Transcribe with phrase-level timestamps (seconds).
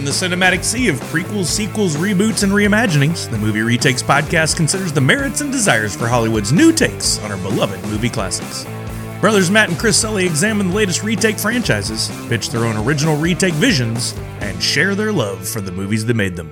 [0.00, 4.94] In the cinematic sea of prequels, sequels, reboots, and reimaginings, the Movie Retakes podcast considers
[4.94, 8.64] the merits and desires for Hollywood's new takes on our beloved movie classics.
[9.20, 13.52] Brothers Matt and Chris Sully examine the latest retake franchises, pitch their own original retake
[13.52, 16.50] visions, and share their love for the movies that made them.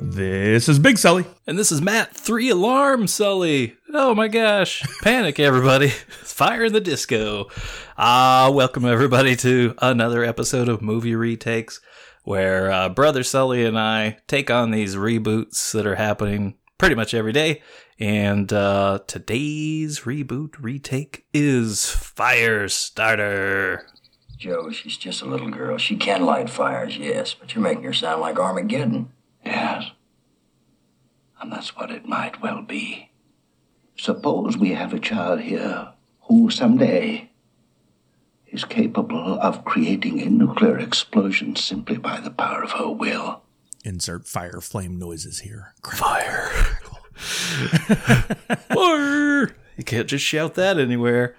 [0.00, 1.26] This is Big Sully.
[1.46, 3.76] And this is Matt, three alarm Sully.
[3.92, 4.82] Oh my gosh.
[5.02, 5.88] Panic, everybody.
[5.88, 7.48] Fire in the disco.
[7.98, 11.80] Ah, welcome everybody to another episode of Movie Retakes,
[12.28, 17.14] where uh, Brother Sully and I take on these reboots that are happening pretty much
[17.14, 17.62] every day.
[17.98, 23.84] And uh, today's reboot retake is Firestarter.
[24.36, 25.78] Joe, she's just a little girl.
[25.78, 29.10] She can light fires, yes, but you're making her sound like Armageddon.
[29.42, 29.92] Yes.
[31.40, 33.10] And that's what it might well be.
[33.96, 37.30] Suppose we have a child here who someday
[38.50, 43.42] is capable of creating a nuclear explosion simply by the power of her will.
[43.84, 45.74] Insert fire flame noises here.
[45.84, 46.78] Fire.
[48.72, 49.56] Fire.
[49.76, 51.36] You can't just shout that anywhere.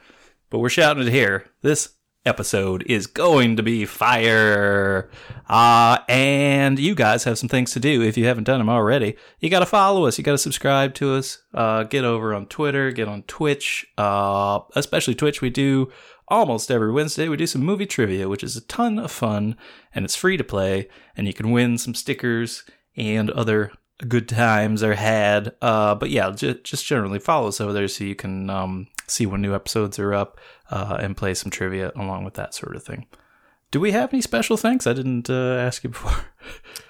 [0.49, 1.45] But we're shouting it here.
[1.61, 1.89] This
[2.25, 5.09] episode is going to be fire.
[5.47, 9.15] Uh, and you guys have some things to do if you haven't done them already.
[9.39, 10.17] You got to follow us.
[10.17, 11.43] You got to subscribe to us.
[11.53, 15.41] Uh, get over on Twitter, get on Twitch, uh, especially Twitch.
[15.41, 15.91] We do
[16.29, 17.27] almost every Wednesday.
[17.27, 19.57] We do some movie trivia, which is a ton of fun
[19.93, 20.87] and it's free to play.
[21.17, 22.63] And you can win some stickers
[22.95, 23.71] and other
[24.07, 25.55] good times are had.
[25.61, 29.25] Uh, but yeah, j- just generally follow us over there so you can um, see
[29.25, 32.83] when new episodes are up uh, and play some trivia along with that sort of
[32.83, 33.07] thing.
[33.71, 34.87] Do we have any special thanks?
[34.87, 36.11] I didn't uh, ask you before.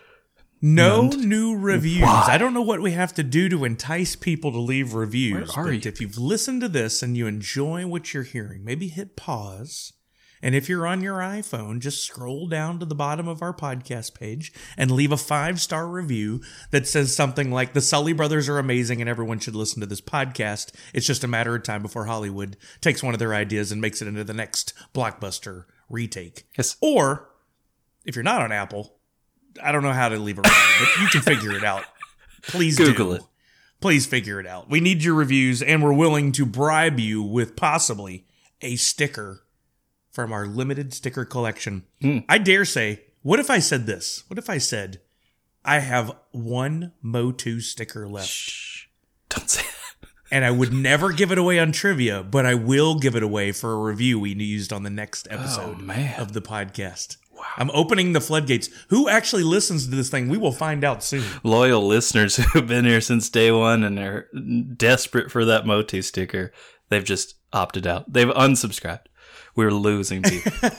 [0.62, 2.02] No new reviews.
[2.02, 2.28] Why?
[2.30, 5.56] I don't know what we have to do to entice people to leave reviews.
[5.56, 5.90] Where are but you?
[5.90, 9.94] if you've listened to this and you enjoy what you're hearing, maybe hit pause.
[10.42, 14.14] And if you're on your iPhone, just scroll down to the bottom of our podcast
[14.18, 18.58] page and leave a five star review that says something like The Sully Brothers are
[18.58, 20.74] amazing and everyone should listen to this podcast.
[20.94, 24.02] It's just a matter of time before Hollywood takes one of their ideas and makes
[24.02, 26.46] it into the next blockbuster retake.
[26.58, 26.78] Yes.
[26.82, 27.30] Or
[28.06, 28.99] if you're not on Apple,
[29.62, 31.86] I don't know how to leave a review, but you can figure it out.
[32.44, 33.14] Please Google do.
[33.14, 33.22] it.
[33.82, 34.70] Please figure it out.
[34.70, 38.26] We need your reviews, and we're willing to bribe you with possibly
[38.62, 39.44] a sticker
[40.12, 41.84] from our limited sticker collection.
[42.02, 42.20] Hmm.
[42.28, 44.24] I dare say, what if I said this?
[44.28, 45.00] What if I said,
[45.64, 48.86] I have one Motu sticker left, Shh.
[49.30, 50.10] Don't say that.
[50.32, 53.52] and I would never give it away on trivia, but I will give it away
[53.52, 57.18] for a review we used on the next episode Oh, of the podcast.
[57.40, 57.46] Wow.
[57.58, 58.70] I'm opening the floodgates.
[58.90, 60.28] Who actually listens to this thing?
[60.28, 61.24] We will find out soon.
[61.44, 64.28] Loyal listeners who've been here since day one and are
[64.76, 66.52] desperate for that Motu sticker,
[66.90, 68.12] they've just opted out.
[68.12, 69.06] They've unsubscribed.
[69.56, 70.52] We're losing people.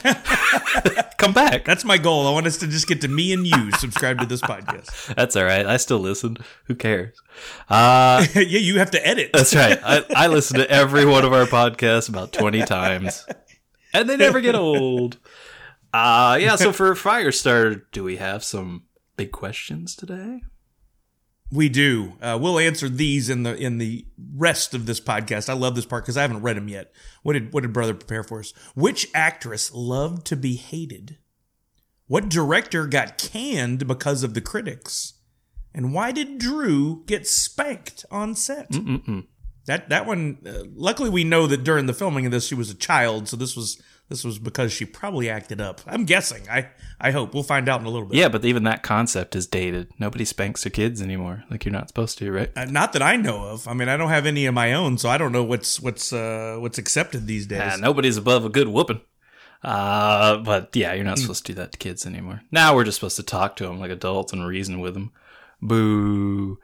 [1.18, 1.64] Come back.
[1.64, 2.26] That's my goal.
[2.26, 5.14] I want us to just get to me and you subscribe to this podcast.
[5.14, 5.66] That's all right.
[5.66, 6.36] I still listen.
[6.64, 7.16] Who cares?
[7.68, 9.30] Uh, yeah, you have to edit.
[9.32, 9.78] that's right.
[9.82, 13.26] I, I listen to every one of our podcasts about 20 times,
[13.92, 15.18] and they never get old.
[15.92, 18.84] Uh, yeah, so for Firestarter, do we have some
[19.16, 20.42] big questions today?
[21.52, 22.12] We do.
[22.22, 24.06] Uh, we'll answer these in the in the
[24.36, 25.48] rest of this podcast.
[25.48, 26.92] I love this part because I haven't read them yet.
[27.22, 28.52] What did what did brother prepare for us?
[28.76, 31.18] Which actress loved to be hated?
[32.06, 35.14] What director got canned because of the critics?
[35.74, 38.70] And why did Drew get spanked on set?
[38.70, 39.26] Mm-mm.
[39.66, 40.38] That that one.
[40.46, 43.36] Uh, luckily, we know that during the filming of this, she was a child, so
[43.36, 45.80] this was this was because she probably acted up.
[45.86, 46.42] I'm guessing.
[46.50, 46.68] I
[47.00, 48.18] I hope we'll find out in a little bit.
[48.18, 49.92] Yeah, but even that concept is dated.
[50.00, 51.44] Nobody spanks their kids anymore.
[51.48, 52.50] Like you're not supposed to, right?
[52.56, 53.68] Uh, not that I know of.
[53.68, 56.12] I mean, I don't have any of my own, so I don't know what's what's
[56.12, 57.62] uh, what's accepted these days.
[57.62, 59.00] Ah, nobody's above a good whooping.
[59.62, 62.42] Uh, but yeah, you're not supposed to do that to kids anymore.
[62.50, 65.12] Now we're just supposed to talk to them like adults and reason with them.
[65.62, 66.58] Boo.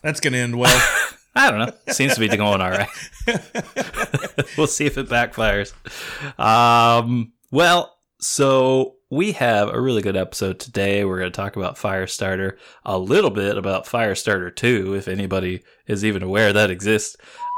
[0.00, 0.88] That's gonna end well.
[1.36, 1.92] I don't know.
[1.92, 2.88] Seems to be going all right.
[4.58, 5.72] we'll see if it backfires.
[6.40, 11.04] Um, well, so we have a really good episode today.
[11.04, 16.04] We're going to talk about Firestarter, a little bit about Firestarter 2, if anybody is
[16.04, 17.16] even aware that exists.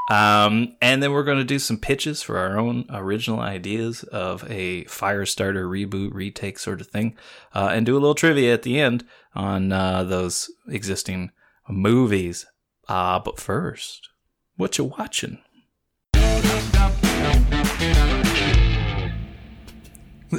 [0.09, 4.43] Um, and then we're going to do some pitches for our own original ideas of
[4.49, 7.15] a Firestarter reboot, retake sort of thing,
[7.53, 9.05] uh, and do a little trivia at the end
[9.35, 11.31] on uh, those existing
[11.69, 12.45] movies.
[12.89, 14.09] Uh, but first,
[14.57, 15.37] what you watching?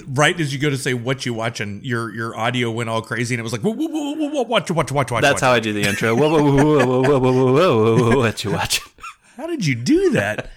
[0.09, 3.35] right as you go to say what you watching, your your audio went all crazy,
[3.35, 5.23] and it was like, whoa, whoa, whoa, whoa, whoa, watch, watch, watch, watch.
[5.23, 5.41] That's watch.
[5.43, 6.15] how I do the intro.
[6.17, 8.85] Whoa, whoa, whoa, whoa, whoa, whoa, whoa, whoa, whoa, whoa, what you watching?
[9.37, 10.51] How did you do that?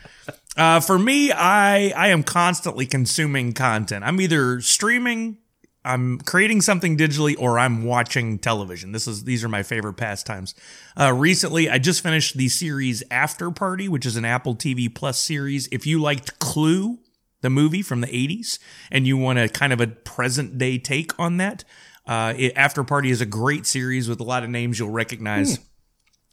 [0.58, 4.04] Uh, for me, I I am constantly consuming content.
[4.04, 5.38] I'm either streaming
[5.86, 8.94] I'm creating something digitally or I'm watching television.
[8.94, 10.56] This is these are my favorite pastimes.
[11.00, 15.20] Uh, recently, I just finished the series After Party, which is an Apple TV Plus
[15.20, 15.68] series.
[15.72, 17.00] If you liked Clue,
[17.42, 18.60] the movie from the 80s,
[18.92, 21.66] and you want a kind of a present day take on that,
[22.08, 25.60] uh, it, After Party is a great series with a lot of names you'll recognize.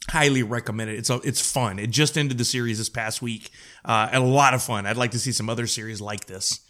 [0.09, 0.97] Highly recommend it.
[0.97, 1.77] It's a, it's fun.
[1.77, 3.51] It just ended the series this past week,
[3.85, 4.85] uh, a lot of fun.
[4.85, 6.61] I'd like to see some other series like this.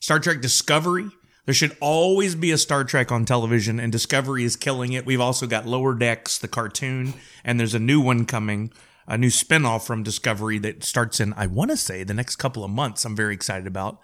[0.00, 1.08] Star Trek Discovery.
[1.46, 5.06] There should always be a Star Trek on television, and Discovery is killing it.
[5.06, 7.14] We've also got Lower Decks, the cartoon,
[7.44, 8.72] and there's a new one coming,
[9.06, 12.64] a new spinoff from Discovery that starts in, I want to say, the next couple
[12.64, 13.04] of months.
[13.04, 13.94] I'm very excited about.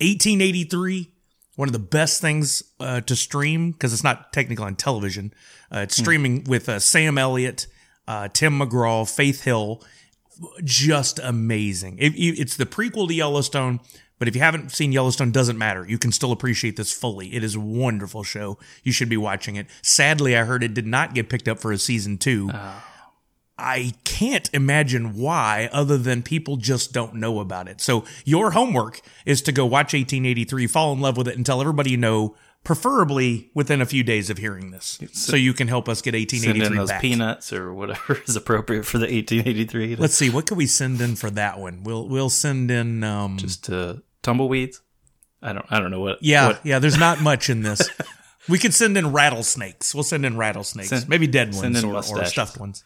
[0.00, 1.12] 1883,
[1.56, 5.34] one of the best things uh, to stream because it's not technically on television.
[5.74, 7.66] Uh, it's streaming with uh, Sam Elliott,
[8.06, 9.82] uh, Tim McGraw, Faith Hill.
[10.62, 11.98] Just amazing.
[11.98, 13.80] It, it's the prequel to Yellowstone,
[14.18, 15.86] but if you haven't seen Yellowstone, doesn't matter.
[15.88, 17.34] You can still appreciate this fully.
[17.34, 18.58] It is a wonderful show.
[18.82, 19.66] You should be watching it.
[19.82, 22.50] Sadly, I heard it did not get picked up for a season two.
[23.60, 27.80] I can't imagine why, other than people just don't know about it.
[27.80, 31.60] So your homework is to go watch 1883, fall in love with it, and tell
[31.60, 35.88] everybody you know, preferably within a few days of hearing this, so you can help
[35.88, 37.00] us get 1883 Send 1883 in those back.
[37.00, 39.96] peanuts or whatever is appropriate for the 1883.
[39.96, 41.82] Let's see, what can we send in for that one?
[41.82, 43.02] We'll we'll send in.
[43.02, 43.94] Um, just uh,
[44.28, 44.80] tumbleweeds.
[45.40, 45.66] I don't.
[45.70, 46.18] I don't know what.
[46.20, 46.78] yeah, what- yeah.
[46.78, 47.88] There's not much in this.
[48.48, 49.94] we could send in rattlesnakes.
[49.94, 52.84] We'll send in rattlesnakes, Send- maybe dead ones or, or stuffed ones.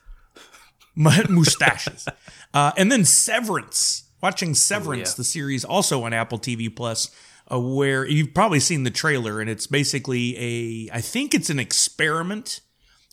[0.94, 2.06] Mustaches,
[2.52, 4.04] uh, and then Severance.
[4.22, 5.16] Watching Severance, yeah.
[5.16, 7.10] the series, also on Apple TV Plus,
[7.50, 10.94] uh, where you've probably seen the trailer, and it's basically a.
[10.94, 12.60] I think it's an experiment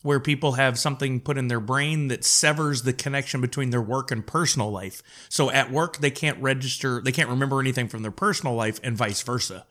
[0.01, 4.11] where people have something put in their brain that severs the connection between their work
[4.11, 5.03] and personal life.
[5.29, 8.95] So at work, they can't register, they can't remember anything from their personal life, and
[8.95, 9.65] vice versa.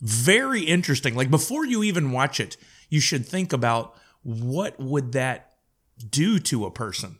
[0.00, 1.14] Very interesting.
[1.14, 2.56] Like before you even watch it,
[2.88, 5.52] you should think about what would that
[6.10, 7.18] do to a person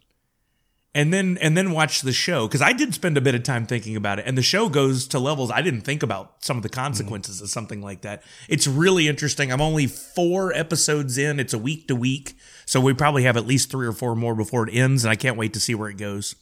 [0.95, 3.65] and then and then watch the show because I did spend a bit of time
[3.67, 6.63] thinking about it, and the show goes to levels I didn't think about some of
[6.63, 8.23] the consequences of something like that.
[8.49, 9.53] It's really interesting.
[9.53, 11.39] I'm only four episodes in.
[11.39, 12.35] It's a week to week,
[12.67, 15.17] so we probably have at least three or four more before it ends, and I
[15.17, 16.35] can't wait to see where it goes.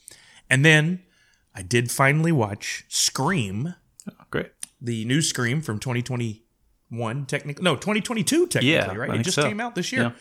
[0.49, 1.03] And then
[1.53, 3.75] I did finally watch Scream,
[4.09, 4.51] Oh, great.
[4.81, 9.19] the new Scream from 2021, technically no 2022 technically, Yeah, right?
[9.19, 9.43] It just so.
[9.43, 10.01] came out this year.
[10.03, 10.11] Yeah.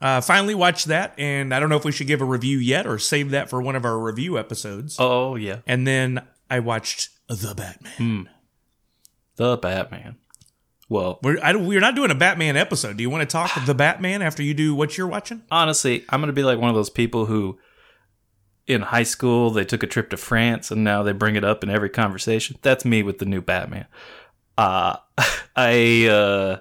[0.00, 2.86] Uh, finally watched that, and I don't know if we should give a review yet
[2.86, 4.96] or save that for one of our review episodes.
[4.98, 8.28] Oh yeah, And then I watched The Batman.
[9.36, 10.16] the Batman.
[10.88, 12.96] Well, We're, I, we're not doing a Batman episode.
[12.96, 15.42] Do you want to talk The Batman after you do what you're watching?
[15.50, 17.58] honestly, I'm gonna be like one of those people who,
[18.66, 21.62] in high school, they took a trip to France and now they bring it up
[21.64, 22.56] in every conversation.
[22.62, 23.86] That's me with the new Batman.
[24.58, 24.96] Uh,
[25.56, 26.58] I uh,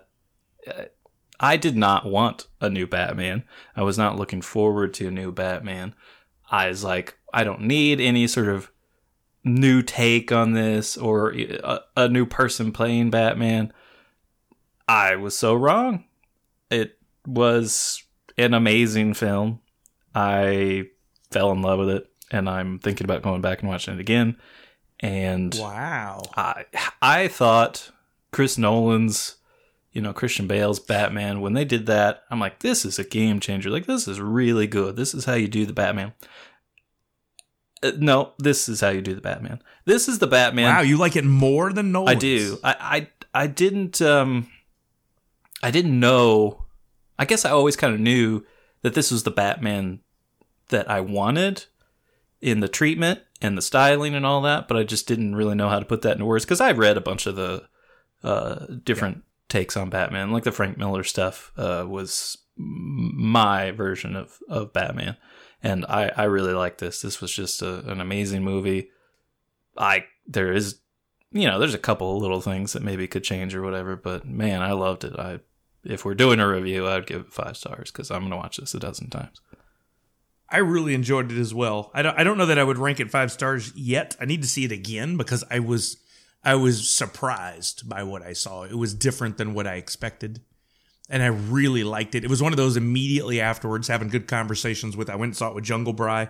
[1.40, 3.44] I did not want a new Batman.
[3.76, 5.94] I was not looking forward to a new Batman.
[6.50, 8.72] I was like, I don't need any sort of
[9.44, 13.74] new take on this or a, a new person playing Batman.
[14.88, 16.06] I was so wrong.
[16.70, 18.04] It was
[18.38, 19.60] an amazing film.
[20.14, 20.86] I
[21.32, 24.38] fell in love with it, and I'm thinking about going back and watching it again.
[25.00, 26.22] And Wow.
[26.38, 26.66] I
[27.02, 27.92] I thought
[28.32, 29.36] Chris Nolan's,
[29.96, 33.40] you know, Christian Bale's Batman, when they did that, I'm like, this is a game
[33.40, 33.70] changer.
[33.70, 34.98] Like, this is really good.
[34.98, 36.12] This is how you do the Batman.
[37.82, 39.62] Uh, no, this is how you do the Batman.
[39.86, 40.76] This is the Batman.
[40.76, 42.10] wow, you like it more than Nolan?
[42.10, 42.58] I do.
[42.62, 42.76] I,
[43.34, 44.50] I I didn't um
[45.64, 46.66] I didn't know
[47.18, 48.44] I guess I always kind of knew
[48.82, 50.00] that this was the Batman
[50.70, 51.66] that I wanted
[52.42, 55.70] in the treatment and the styling and all that, but I just didn't really know
[55.70, 57.68] how to put that into words because I read a bunch of the
[58.24, 64.40] uh, different takes on Batman, like the Frank Miller stuff uh, was my version of,
[64.50, 65.18] of Batman,
[65.62, 67.02] and I, I really like this.
[67.02, 68.90] This was just a, an amazing movie.
[69.78, 70.80] I there is
[71.32, 74.62] you know there's a couple little things that maybe could change or whatever, but man,
[74.62, 75.18] I loved it.
[75.18, 75.40] I
[75.84, 78.74] if we're doing a review, I'd give it five stars because I'm gonna watch this
[78.74, 79.42] a dozen times.
[80.50, 81.92] I really enjoyed it as well.
[81.94, 84.16] I don't, I don't know that I would rank it five stars yet.
[84.20, 85.98] I need to see it again because I was
[86.46, 88.64] I was surprised by what I saw.
[88.64, 90.42] It was different than what I expected.
[91.10, 92.24] And I really liked it.
[92.24, 95.10] It was one of those immediately afterwards having good conversations with.
[95.10, 96.30] I went and saw it with Jungle Bry,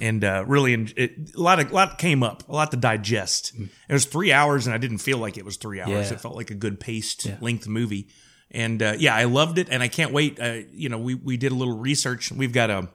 [0.00, 3.52] and uh, really, it, a lot of lot came up, a lot to digest.
[3.88, 6.10] It was three hours, and I didn't feel like it was three hours.
[6.10, 6.14] Yeah.
[6.14, 8.08] It felt like a good paced length movie,
[8.50, 10.40] and uh, yeah, I loved it, and I can't wait.
[10.40, 12.32] Uh, you know, we we did a little research.
[12.32, 12.88] We've got a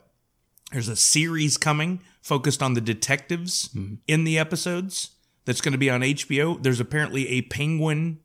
[0.71, 3.69] there's a series coming focused on the detectives
[4.07, 5.11] in the episodes
[5.45, 6.61] that's going to be on HBO.
[6.61, 8.19] There's apparently a Penguin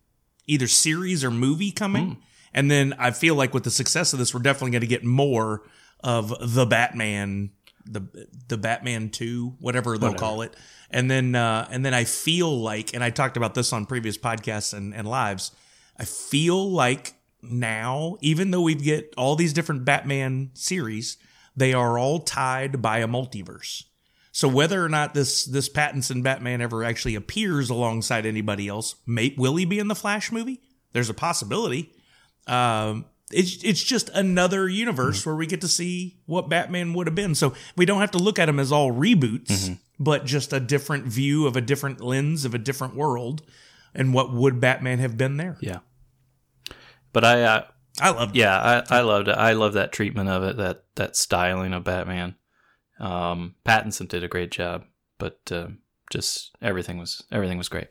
[0.46, 2.18] either series or movie coming,
[2.54, 5.04] And then I feel like with the success of this, we're definitely going to get
[5.04, 5.62] more
[6.02, 7.50] of the Batman,
[7.84, 10.56] the the Batman Two, whatever they'll call it.
[10.90, 14.16] And then uh, and then I feel like, and I talked about this on previous
[14.16, 15.52] podcasts and, and lives.
[15.98, 21.18] I feel like now, even though we get all these different Batman series,
[21.56, 23.84] they are all tied by a multiverse.
[24.38, 29.34] So whether or not this this Pattinson Batman ever actually appears alongside anybody else, may,
[29.36, 30.60] will he be in the Flash movie?
[30.92, 31.92] There's a possibility.
[32.46, 37.16] Um, it's it's just another universe where we get to see what Batman would have
[37.16, 37.34] been.
[37.34, 41.06] So we don't have to look at him as all reboots, but just a different
[41.06, 43.42] view of a different lens of a different world,
[43.92, 45.58] and what would Batman have been there?
[45.60, 45.80] Yeah.
[47.12, 47.64] But I, uh,
[48.00, 48.38] I loved it.
[48.38, 49.36] yeah, I, I loved it.
[49.36, 52.36] I love that treatment of it, that that styling of Batman.
[52.98, 54.84] Um, Pattinson did a great job,
[55.18, 55.68] but uh,
[56.10, 57.88] just everything was everything was great.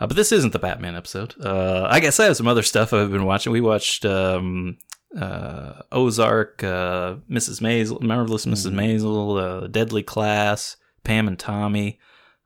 [0.00, 1.34] Uh, but this isn't the Batman episode.
[1.40, 3.52] Uh, I guess I have some other stuff I've been watching.
[3.52, 4.78] We watched um,
[5.16, 7.60] uh, Ozark, uh, Mrs.
[7.60, 8.72] Maisel, Marvelous Mrs.
[8.72, 11.98] Maisel, uh, Deadly Class, Pam and Tommy.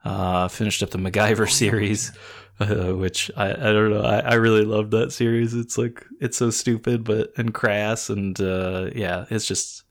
[0.05, 2.13] Uh, finished up the MacGyver series,
[2.59, 4.03] uh, which I, I don't know.
[4.03, 5.53] I, I really love that series.
[5.53, 9.83] It's like it's so stupid, but and crass, and uh, yeah, it's just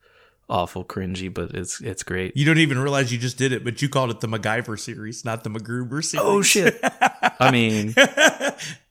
[0.49, 2.37] awful cringy, but it's it's great.
[2.37, 5.25] You don't even realize you just did it, but you called it the MacGyver series,
[5.25, 6.25] not the MacGruber series.
[6.27, 6.79] Oh shit!
[7.41, 7.95] I mean,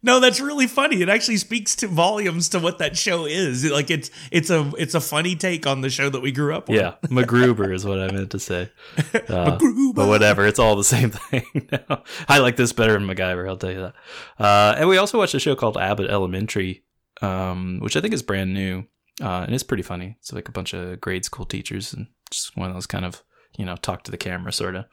[0.03, 1.01] no, that's really funny.
[1.01, 3.69] It actually speaks to volumes to what that show is.
[3.69, 6.69] Like it's it's a it's a funny take on the show that we grew up
[6.69, 6.79] with.
[6.79, 8.69] yeah, MacGruber is what I meant to say.
[9.27, 9.57] Uh,
[9.93, 11.69] but whatever, it's all the same thing.
[11.71, 12.03] now.
[12.27, 13.47] I like this better than MacGyver.
[13.47, 13.93] I'll tell you that.
[14.37, 16.83] Uh, and we also watched a show called Abbott Elementary,
[17.21, 18.85] um, which I think is brand new,
[19.21, 20.17] uh, and it's pretty funny.
[20.19, 23.23] It's like a bunch of grade school teachers and just one of those kind of
[23.57, 24.85] you know talk to the camera sort of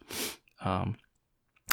[0.64, 0.96] um,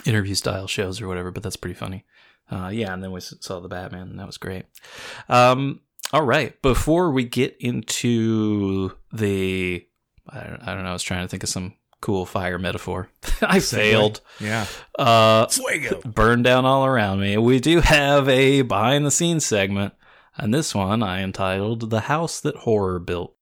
[0.05, 1.31] interview style shows or whatever.
[1.31, 2.05] But that's pretty funny.
[2.51, 4.65] Uh, yeah, and then we saw the Batman, and that was great.
[5.27, 9.85] Um, all right, before we get into the,
[10.27, 13.09] I don't, I don't know, I was trying to think of some cool fire metaphor.
[13.41, 14.21] I failed.
[14.39, 14.65] Yeah.
[14.97, 16.01] Uh, Fuego.
[16.01, 17.37] burn down all around me.
[17.37, 19.93] We do have a behind the scenes segment,
[20.41, 23.35] and this one I entitled "The House That Horror Built."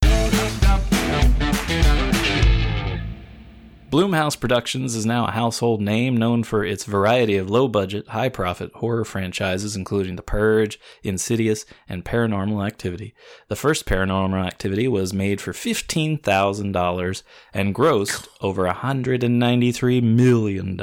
[3.89, 8.27] Blumhouse Productions is now a household name known for its variety of low budget, high
[8.27, 13.16] profit horror franchises, including The Purge, Insidious, and Paranormal Activity.
[13.48, 17.24] The first Paranormal Activity was made for $15,000
[17.54, 20.77] and grossed over $193 million.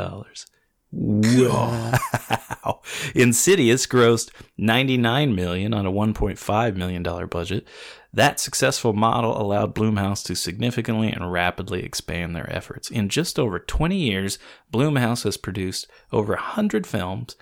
[0.97, 1.99] Wow.
[3.15, 7.67] Insidious grossed 99 million on a 1.5 million dollar budget.
[8.13, 12.91] That successful model allowed Blumhouse to significantly and rapidly expand their efforts.
[12.91, 14.39] In just over 20 years,
[14.73, 17.35] Blumhouse has produced over 100 films,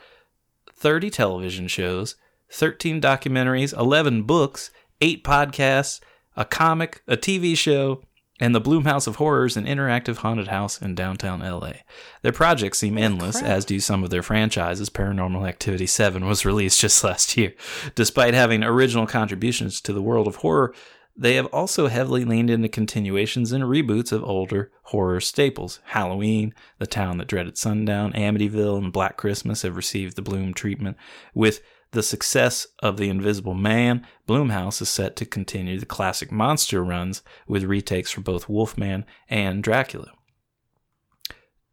[0.73, 2.16] 30 television shows,
[2.50, 4.71] 13 documentaries, 11 books,
[5.02, 6.00] 8 podcasts,
[6.37, 8.02] a comic, a TV show,
[8.42, 11.75] and the Blumhouse of Horrors, an interactive haunted house in downtown LA.
[12.22, 14.90] Their projects seem endless, as do some of their franchises.
[14.90, 17.54] Paranormal Activity 7 was released just last year.
[17.94, 20.75] Despite having original contributions to the world of horror,
[21.16, 25.78] they have also heavily leaned into continuations and reboots of older horror staples.
[25.84, 30.96] Halloween, The Town That Dreaded Sundown, Amityville, and Black Christmas have received the Blum treatment.
[31.32, 36.82] With the success of The Invisible Man, Blumhouse is set to continue the classic monster
[36.82, 40.11] runs with retakes for both Wolfman and Dracula.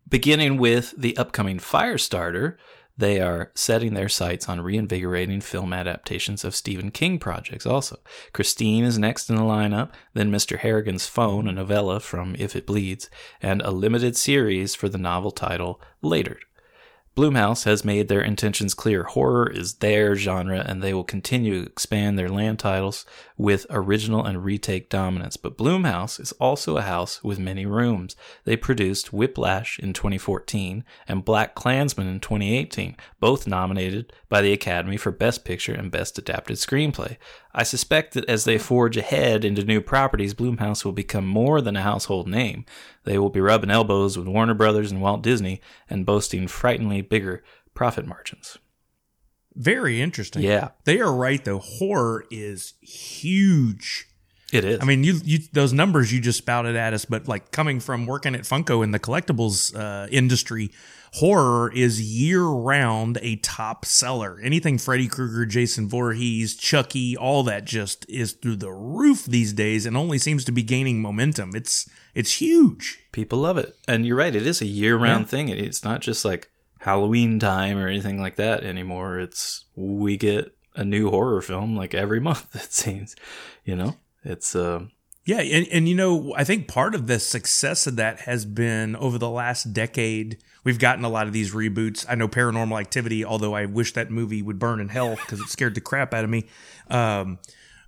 [0.08, 2.58] Beginning with the upcoming Firestarter,
[2.98, 8.00] they are setting their sights on reinvigorating film adaptations of Stephen King projects also.
[8.34, 10.58] Christine is next in the lineup, then Mr.
[10.58, 13.10] Harrigan's Phone, a novella from If It Bleeds,
[13.42, 16.40] and a limited series for the novel title Later.
[17.20, 19.04] Blumhouse has made their intentions clear.
[19.04, 23.06] Horror is their genre, and they will continue to expand their land titles
[23.38, 25.36] with original and retake dominance.
[25.36, 28.16] But Blumhouse is also a house with many rooms.
[28.46, 35.12] They produced Whiplash in 2014 and BlacKkKlansman in 2018, both nominated by the Academy for
[35.12, 37.18] Best Picture and Best Adapted Screenplay.
[37.54, 41.76] I suspect that as they forge ahead into new properties, Blumhouse will become more than
[41.76, 42.66] a household name.
[43.06, 47.44] They will be rubbing elbows with Warner Brothers and Walt Disney and boasting frighteningly bigger
[47.74, 48.58] profit margins.
[49.56, 50.44] Very interesting.
[50.44, 50.70] Yeah.
[50.86, 51.60] They are right though.
[51.60, 54.08] Horror is huge.
[54.52, 54.80] It is.
[54.82, 58.06] I mean, you, you those numbers you just spouted at us, but like coming from
[58.06, 60.72] working at Funko in the collectibles uh, industry,
[61.14, 64.40] horror is year round a top seller.
[64.42, 69.86] Anything Freddy Krueger, Jason Voorhees, Chucky, all that just is through the roof these days,
[69.86, 71.52] and only seems to be gaining momentum.
[71.56, 73.00] It's it's huge.
[73.12, 73.76] people love it.
[73.88, 75.50] And you're right, it is a year round thing.
[75.50, 76.50] It's not just like
[76.80, 79.20] Halloween time or anything like that anymore.
[79.20, 82.56] It's we get a new horror film like every month.
[82.56, 83.16] It seems,
[83.66, 84.86] you know, it's uh,
[85.26, 88.96] Yeah, and, and you know, I think part of the success of that has been
[88.96, 90.38] over the last decade.
[90.64, 92.06] We've gotten a lot of these reboots.
[92.08, 95.50] I know Paranormal Activity, although I wish that movie would burn in hell because it
[95.50, 96.48] scared the crap out of me.
[96.90, 97.40] Um,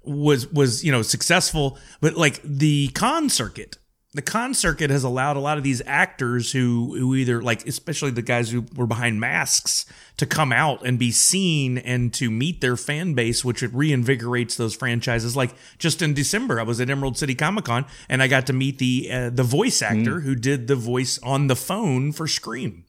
[0.03, 3.77] was was you know successful, but like the con circuit,
[4.13, 8.11] the con circuit has allowed a lot of these actors who who either like especially
[8.11, 9.85] the guys who were behind masks
[10.17, 14.57] to come out and be seen and to meet their fan base which it reinvigorates
[14.57, 18.27] those franchises like just in December I was at Emerald City Comic Con and I
[18.27, 22.11] got to meet the uh, the voice actor who did the voice on the phone
[22.11, 22.85] for Scream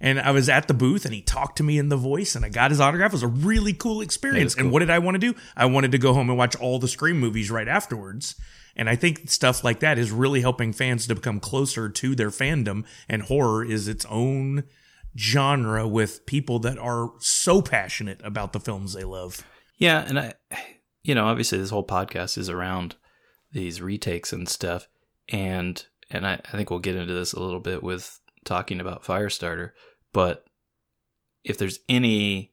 [0.00, 2.44] and I was at the booth and he talked to me in the voice and
[2.44, 3.10] I got his autograph.
[3.10, 4.54] It was a really cool experience.
[4.56, 5.34] And what did I want to do?
[5.56, 8.36] I wanted to go home and watch all the Scream movies right afterwards.
[8.78, 12.30] And I think stuff like that is really helping fans to become closer to their
[12.30, 12.84] fandom.
[13.08, 14.64] And horror is its own
[15.18, 19.44] genre with people that are so passionate about the films they love.
[19.76, 20.34] Yeah, and I,
[21.02, 22.96] you know, obviously this whole podcast is around
[23.52, 24.88] these retakes and stuff,
[25.28, 29.04] and and I, I think we'll get into this a little bit with talking about
[29.04, 29.70] Firestarter,
[30.12, 30.44] but
[31.44, 32.52] if there's any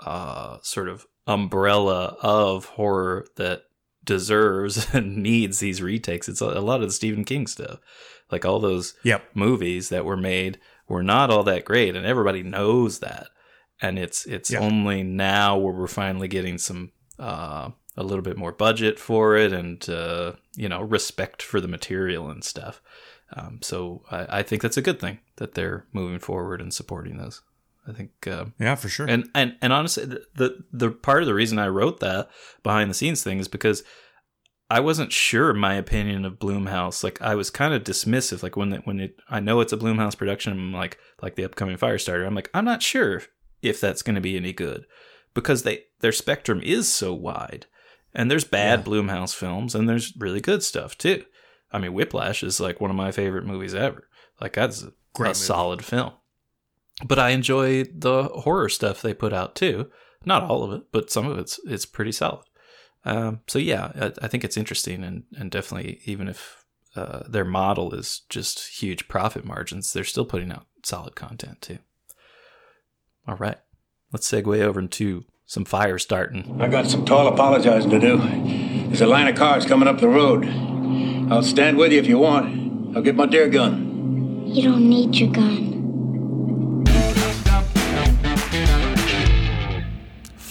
[0.00, 3.64] uh, sort of umbrella of horror that
[4.04, 7.78] deserves and needs these retakes, it's a, a lot of the Stephen King stuff,
[8.30, 9.24] like all those Yep.
[9.34, 13.28] movies that were made were not all that great, and everybody knows that.
[13.80, 14.60] And it's it's Yeah.
[14.60, 19.52] only now where we're finally getting some uh, a little bit more budget for it,
[19.52, 22.80] and uh, you know respect for the material and stuff.
[23.34, 27.16] Um, so I, I think that's a good thing that they're moving forward and supporting
[27.16, 27.42] those.
[27.86, 29.06] I think uh, Yeah, for sure.
[29.08, 32.28] and and and honestly, the, the the part of the reason I wrote that
[32.62, 33.82] behind the scenes thing is because
[34.70, 37.04] I wasn't sure my opinion of Blumhouse.
[37.04, 38.42] Like I was kind of dismissive.
[38.42, 40.52] Like when it, when it, I know it's a Blumhouse production.
[40.52, 42.26] I'm like like the upcoming Firestarter.
[42.26, 43.22] I'm like I'm not sure
[43.60, 44.86] if that's going to be any good
[45.34, 47.66] because they their spectrum is so wide.
[48.14, 51.24] And there's bad Blumhouse films, and there's really good stuff too.
[51.72, 54.06] I mean, Whiplash is like one of my favorite movies ever.
[54.40, 55.34] Like that's a, Great a movie.
[55.38, 56.12] solid film.
[57.04, 59.90] But I enjoy the horror stuff they put out too.
[60.24, 62.44] Not all of it, but some of it's it's pretty solid.
[63.04, 67.44] Um, so yeah, I, I think it's interesting, and and definitely even if uh, their
[67.44, 71.78] model is just huge profit margins, they're still putting out solid content too.
[73.26, 73.58] All right,
[74.12, 76.60] let's segue over into some fire starting.
[76.60, 78.18] I got some tall apologizing to do.
[78.86, 80.46] There's a line of cars coming up the road.
[81.30, 82.96] I'll stand with you if you want.
[82.96, 84.46] I'll get my deer gun.
[84.46, 85.71] You don't need your gun.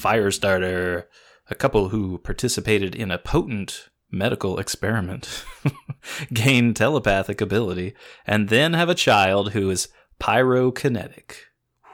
[0.01, 1.05] Firestarter,
[1.49, 5.45] a couple who participated in a potent medical experiment,
[6.33, 7.93] gain telepathic ability,
[8.25, 11.33] and then have a child who is pyrokinetic.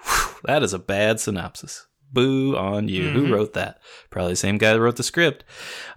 [0.03, 1.87] Whew, that is a bad synopsis.
[2.11, 3.09] Boo on you.
[3.09, 3.81] Who wrote that?
[4.09, 5.43] Probably the same guy that wrote the script.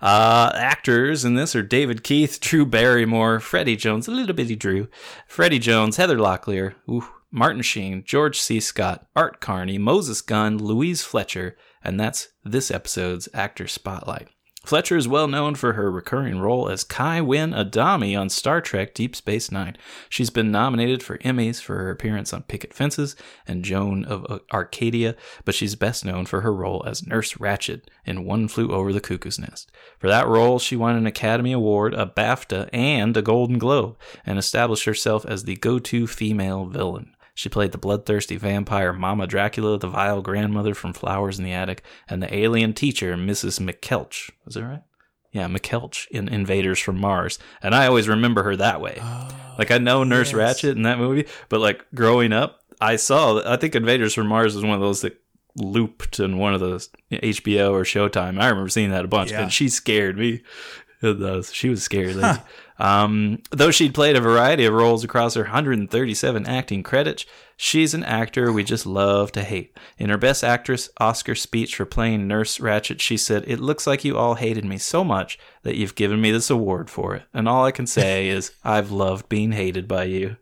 [0.03, 4.89] Uh, actors in this are David Keith, Drew Barrymore, Freddie Jones, a little bitty Drew,
[5.29, 8.59] Freddie Jones, Heather Locklear, ooh, Martin Sheen, George C.
[8.59, 14.29] Scott, Art Carney, Moses Gunn, Louise Fletcher, and that's this episode's actor spotlight.
[14.65, 18.93] Fletcher is well known for her recurring role as Kai Winn Adami on Star Trek
[18.93, 19.75] Deep Space Nine.
[20.11, 23.17] She's been nominated for Emmys for her appearance on Picket Fences
[23.49, 25.17] and Joan of Arcadia,
[25.47, 29.01] but she's best known for her role as Nurse Ratched in One Flew Over the
[29.01, 29.73] Cuckoo's Nest.
[29.99, 34.39] For that role, she won an Academy Award, a BAFTA, and a Golden Globe, and
[34.39, 37.15] established herself as the go to female villain.
[37.35, 41.83] She played the bloodthirsty vampire Mama Dracula, the vile grandmother from Flowers in the Attic,
[42.09, 43.61] and the alien teacher, Mrs.
[43.61, 44.31] McKeltch.
[44.45, 44.83] Was that right?
[45.33, 47.39] Yeah, McKeltch in Invaders from Mars.
[47.63, 48.99] And I always remember her that way.
[49.01, 53.41] Oh, like, I know Nurse Ratched in that movie, but like growing up, I saw,
[53.49, 55.21] I think Invaders from Mars was one of those that
[55.57, 58.41] looped in one of those HBO or Showtime.
[58.41, 59.43] I remember seeing that a bunch, Yeah.
[59.43, 60.43] and she scared me.
[61.53, 62.41] She was scary lady.
[62.81, 67.27] Um, though she'd played a variety of roles across her 137 acting credits,
[67.59, 69.77] she's an actor we just love to hate.
[69.99, 74.03] In her Best Actress Oscar speech for playing Nurse Ratched, she said, It looks like
[74.03, 77.25] you all hated me so much that you've given me this award for it.
[77.35, 80.39] And all I can say is, I've loved being hated by you.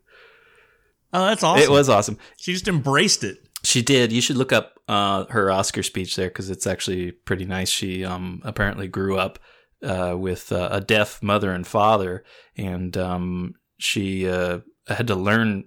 [1.12, 1.64] oh, that's awesome.
[1.64, 2.18] It was awesome.
[2.36, 3.38] She just embraced it.
[3.64, 4.12] She did.
[4.12, 7.68] You should look up uh, her Oscar speech there because it's actually pretty nice.
[7.68, 9.40] She um, apparently grew up
[9.82, 12.24] uh, with uh, a deaf mother and father,
[12.56, 15.64] and um, she uh, had to learn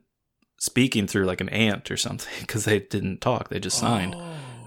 [0.59, 4.15] speaking through like an aunt or something because they didn't talk; they just signed.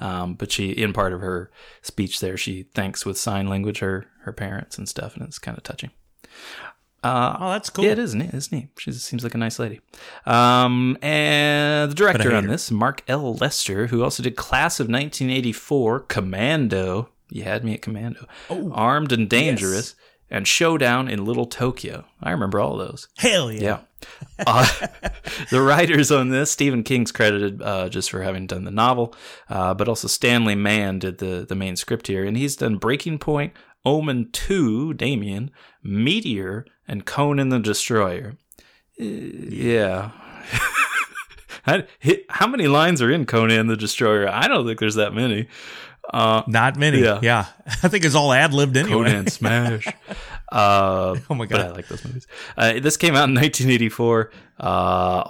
[0.00, 1.50] Um, but she, in part of her
[1.82, 5.56] speech there, she thanks with sign language her her parents and stuff, and it's kind
[5.56, 5.90] of touching.
[7.02, 7.84] Uh, Oh, that's cool.
[7.84, 8.14] Yeah, it is.
[8.14, 8.32] neat.
[8.32, 8.70] It's neat.
[8.78, 9.80] She seems like a nice lady.
[10.24, 12.50] Um, and the director on her.
[12.50, 13.34] this, Mark L.
[13.34, 17.10] Lester, who also did Class of 1984, Commando.
[17.34, 18.28] You had me at Commando.
[18.48, 19.96] Oh, Armed and Dangerous,
[20.30, 22.04] and Showdown in Little Tokyo.
[22.22, 23.08] I remember all those.
[23.16, 23.60] Hell yeah.
[23.60, 23.78] Yeah.
[24.46, 24.86] Uh,
[25.50, 29.16] the writers on this, Stephen King's credited uh, just for having done the novel,
[29.50, 32.24] uh, but also Stanley Mann did the, the main script here.
[32.24, 33.52] And he's done Breaking Point,
[33.84, 35.50] Omen 2, Damien,
[35.82, 38.36] Meteor, and Conan the Destroyer.
[39.00, 40.12] Uh, yeah.
[41.64, 41.82] How,
[42.28, 44.28] how many lines are in Conan the Destroyer?
[44.28, 45.48] I don't think there's that many.
[46.12, 47.00] Not many.
[47.02, 47.18] Yeah.
[47.22, 47.46] Yeah.
[47.66, 48.92] I think it's all ad libbed anyway.
[49.10, 49.86] Conan Smash.
[50.52, 52.28] Uh, Oh my but I like those movies.
[52.56, 54.30] Uh, this came out in 1984.
[54.60, 54.64] Uh,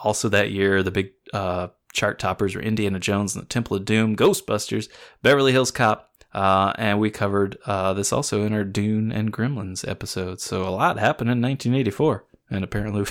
[0.04, 3.86] also that year, the big uh, chart toppers were Indiana Jones and the Temple of
[3.86, 4.88] Doom, Ghostbusters,
[5.22, 9.88] Beverly Hills Cop, uh, and we covered uh, this also in our Dune and Gremlins
[9.88, 10.42] episode.
[10.42, 13.06] So a lot happened in 1984, and apparently,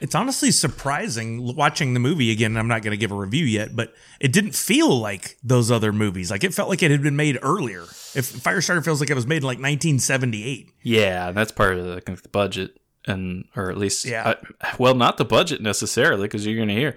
[0.00, 2.56] It's honestly surprising watching the movie again.
[2.56, 5.92] I'm not going to give a review yet, but it didn't feel like those other
[5.92, 6.30] movies.
[6.30, 7.82] Like it felt like it had been made earlier.
[8.14, 10.70] If Firestarter feels like it was made in like 1978.
[10.82, 14.34] yeah, that's part of the, think, the budget, and or at least, Yeah.
[14.60, 16.96] uh, well, not the budget necessarily, because you're going to hear.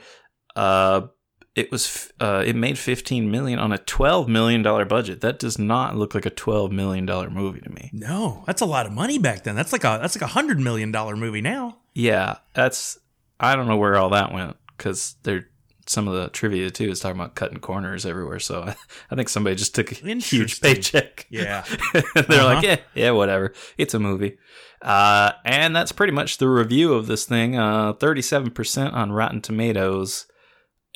[0.55, 1.07] Uh,
[1.55, 5.19] it was uh, it made 15 million on a 12 million dollar budget.
[5.21, 7.89] That does not look like a 12 million dollar movie to me.
[7.91, 9.55] No, that's a lot of money back then.
[9.55, 11.78] That's like a that's like a hundred million dollar movie now.
[11.93, 12.97] Yeah, that's
[13.39, 15.45] I don't know where all that went because they're
[15.87, 18.39] some of the trivia too is talking about cutting corners everywhere.
[18.39, 18.75] So I,
[19.11, 21.25] I think somebody just took a huge paycheck.
[21.29, 21.65] Yeah.
[21.93, 22.03] they're
[22.43, 22.61] like, Uh-huh.
[22.63, 23.53] yeah, yeah, whatever.
[23.77, 24.37] It's a movie.
[24.81, 27.57] Uh, and that's pretty much the review of this thing.
[27.57, 30.25] Uh, 37% on Rotten Tomatoes.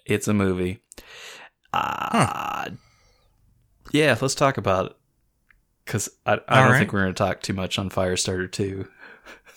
[0.06, 0.80] It's a movie.
[1.74, 2.70] Uh,
[3.92, 4.96] Yeah, let's talk about it.
[5.86, 6.80] Because I, I don't right.
[6.80, 8.88] think we're going to talk too much on Firestarter 2.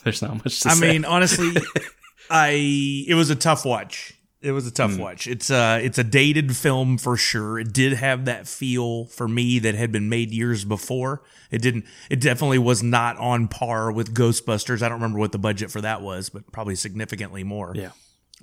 [0.07, 0.92] There's not much to I say.
[0.92, 1.53] mean, honestly,
[2.31, 4.12] I it was a tough watch.
[4.40, 5.01] It was a tough Hmm.
[5.01, 5.27] watch.
[5.27, 7.59] It's a it's a dated film for sure.
[7.59, 11.23] It did have that feel for me that had been made years before.
[11.51, 11.87] It didn't.
[12.09, 14.83] It definitely was not on par with Ghostbusters.
[14.83, 17.73] I don't remember what the budget for that was, but probably significantly more.
[17.75, 17.90] Yeah.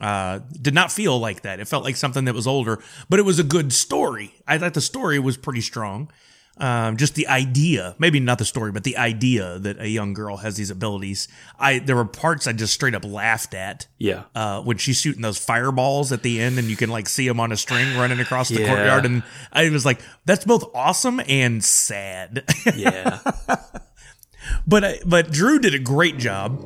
[0.02, 1.60] Uh, did not feel like that.
[1.62, 4.34] It felt like something that was older, but it was a good story.
[4.48, 6.12] I thought the story was pretty strong.
[6.56, 10.38] Um, just the idea, maybe not the story, but the idea that a young girl
[10.38, 11.28] has these abilities.
[11.60, 13.88] I there were parts I just straight up laughed at.
[13.98, 14.26] yeah.
[14.36, 17.40] Uh, when she's shooting those fireballs at the end, and you can like see them
[17.40, 18.68] on a string running across the Yeah.
[18.68, 22.44] courtyard, and I was like, "That's both awesome and sad."
[22.76, 23.20] Yeah.
[24.68, 26.60] but I, but Drew did a great job.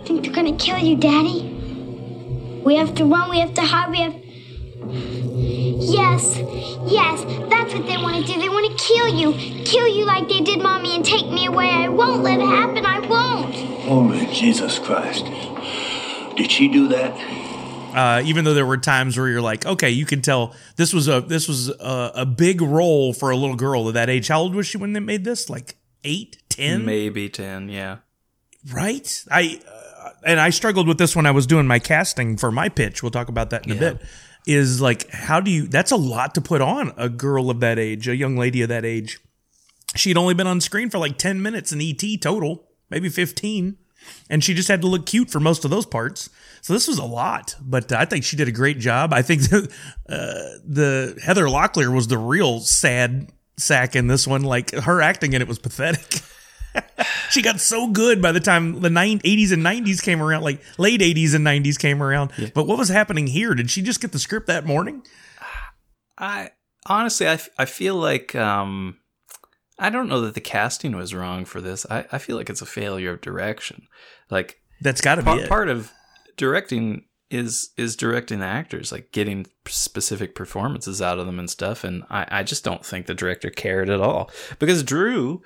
[0.00, 2.62] I think they're gonna kill you, Daddy.
[2.64, 4.14] We have to run, we have to hide, we have.
[4.90, 6.36] Yes,
[6.86, 8.40] yes, that's what they want to do.
[8.40, 9.64] They want to kill you.
[9.64, 11.68] Kill you like they did Mommy and take me away.
[11.68, 12.84] I won't let it happen.
[12.84, 13.54] I won't.
[13.54, 15.24] Holy Jesus Christ.
[16.36, 17.12] Did she do that?
[17.94, 21.06] uh, even though there were times where you're like, okay, you can tell this was
[21.08, 24.28] a this was a, a big role for a little girl of that age.
[24.28, 25.48] How old was she when they made this?
[25.48, 27.68] Like eight, ten, Maybe 10.
[27.68, 27.98] Yeah.
[28.72, 29.24] right?
[29.30, 32.68] I uh, and I struggled with this when I was doing my casting for my
[32.68, 33.02] pitch.
[33.02, 34.02] We'll talk about that in a bit.
[34.46, 35.66] Is like, how do you?
[35.66, 38.68] That's a lot to put on a girl of that age, a young lady of
[38.68, 39.20] that age.
[39.96, 43.78] She'd only been on screen for like ten minutes in ET total, maybe fifteen
[44.30, 46.30] and she just had to look cute for most of those parts.
[46.60, 49.12] So this was a lot, but I think she did a great job.
[49.12, 49.70] I think the,
[50.08, 54.42] uh, the Heather Locklear was the real sad sack in this one.
[54.42, 56.20] Like her acting in it was pathetic.
[57.30, 60.60] she got so good by the time the nine, 80s and 90s came around, like
[60.78, 62.32] late 80s and 90s came around.
[62.54, 63.54] But what was happening here?
[63.54, 65.02] Did she just get the script that morning?
[66.18, 66.50] I
[66.86, 68.98] honestly, I, f- I feel like um,
[69.78, 71.86] I don't know that the casting was wrong for this.
[71.90, 73.88] I, I feel like it's a failure of direction.
[74.30, 75.48] Like That's got to be part, it.
[75.48, 75.92] part of
[76.36, 81.82] directing is is directing the actors, like getting specific performances out of them and stuff.
[81.82, 85.42] And I, I just don't think the director cared at all because Drew,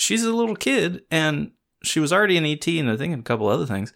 [0.00, 1.50] she's a little kid and
[1.82, 3.92] she was already in ET and I think a couple other things.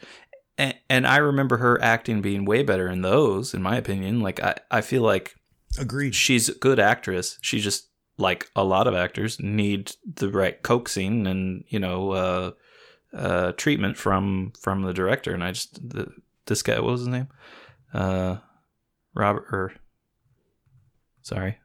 [0.59, 4.21] And, and I remember her acting being way better in those, in my opinion.
[4.21, 5.35] Like I, I feel like
[5.79, 6.14] Agreed.
[6.14, 7.38] she's a good actress.
[7.40, 7.88] She just
[8.19, 12.51] like a lot of actors need the right coaxing and you know uh,
[13.17, 15.33] uh, treatment from from the director.
[15.33, 16.12] And I just the,
[16.45, 17.29] this guy, what was his name?
[17.95, 18.37] Uh,
[19.14, 19.73] Robert or
[21.23, 21.57] sorry,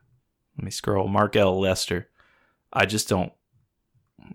[0.57, 1.09] let me scroll.
[1.09, 1.59] Mark L.
[1.59, 2.07] Lester.
[2.71, 3.33] I just don't.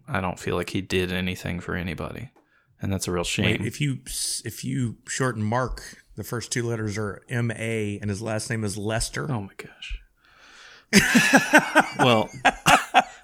[0.08, 2.30] I don't feel like he did anything for anybody,
[2.80, 3.62] and that's a real shame.
[3.62, 3.98] Wait, if you
[4.44, 8.64] if you shorten Mark, the first two letters are M A, and his last name
[8.64, 9.30] is Lester.
[9.30, 10.00] Oh my gosh.
[11.98, 12.30] well,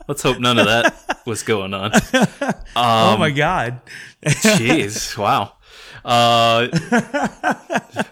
[0.09, 1.93] let's hope none of that was going on.
[2.77, 3.81] oh my god.
[4.25, 5.53] Jeez, wow.
[6.05, 6.69] Uh,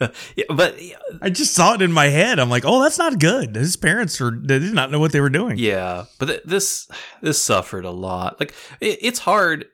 [0.36, 0.76] yeah, but
[1.22, 2.38] I just saw it in my head.
[2.38, 3.54] I'm like, oh, that's not good.
[3.54, 5.58] His parents are they did not know what they were doing.
[5.58, 6.88] yeah, but th- this
[7.20, 8.38] this suffered a lot.
[8.40, 9.66] Like it, it's hard.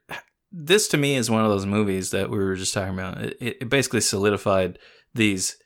[0.52, 3.22] This to me is one of those movies that we were just talking about.
[3.22, 4.78] It, it basically solidified
[5.14, 5.56] these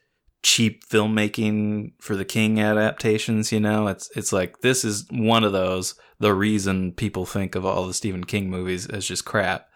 [0.43, 3.51] cheap filmmaking for the King adaptations.
[3.51, 5.95] You know, it's it's like this is one of those.
[6.21, 9.67] The reason people think of all the Stephen King movies as just crap.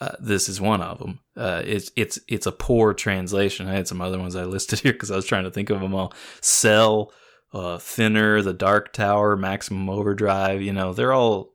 [0.00, 1.20] Uh, this is one of them.
[1.36, 3.68] Uh, it's it's it's a poor translation.
[3.68, 5.80] I had some other ones I listed here because I was trying to think of
[5.80, 6.14] them all.
[6.40, 7.12] Cell,
[7.52, 10.62] uh, Thinner, The Dark Tower, Maximum Overdrive.
[10.62, 11.52] You know, they're all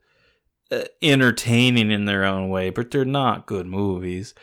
[0.72, 4.34] uh, entertaining in their own way, but they're not good movies.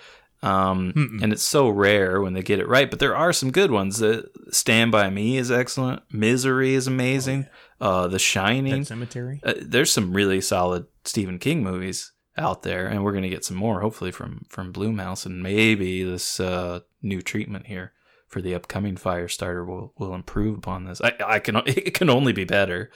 [0.44, 2.90] Um, and it's so rare when they get it right.
[2.90, 4.02] But there are some good ones.
[4.02, 6.02] Uh, Stand by Me is excellent.
[6.10, 7.46] Misery is amazing.
[7.80, 8.84] uh, The Shining.
[8.84, 9.38] Pet Sematary.
[9.44, 13.56] Uh, there's some really solid Stephen King movies out there, and we're gonna get some
[13.56, 17.92] more hopefully from from Blumhouse, and maybe this uh, new treatment here
[18.26, 21.00] for the upcoming Firestarter will will improve upon this.
[21.00, 22.90] I, I can it can only be better.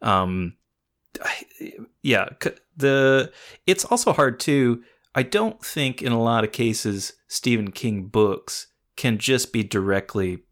[0.00, 0.56] Um,
[1.22, 1.46] I-
[2.02, 2.28] yeah,
[2.76, 3.32] the
[3.66, 4.82] it's also hard too.
[5.14, 10.42] I don't think in a lot of cases Stephen King books can just be directly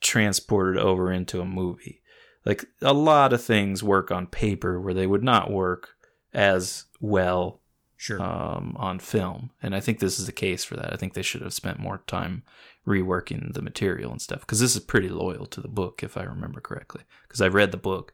[0.00, 2.02] transported over into a movie.
[2.44, 5.90] Like a lot of things work on paper where they would not work
[6.32, 7.60] as well
[7.96, 8.22] Sure.
[8.22, 10.92] um, on film, and I think this is the case for that.
[10.92, 12.44] I think they should have spent more time
[12.86, 16.22] reworking the material and stuff because this is pretty loyal to the book, if I
[16.22, 17.02] remember correctly.
[17.26, 18.12] Because I've read the book,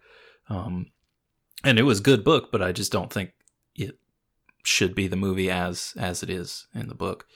[0.49, 0.87] um,
[1.63, 3.33] and it was a good book, but I just don't think
[3.75, 3.99] it
[4.65, 7.27] should be the movie as as it is in the book.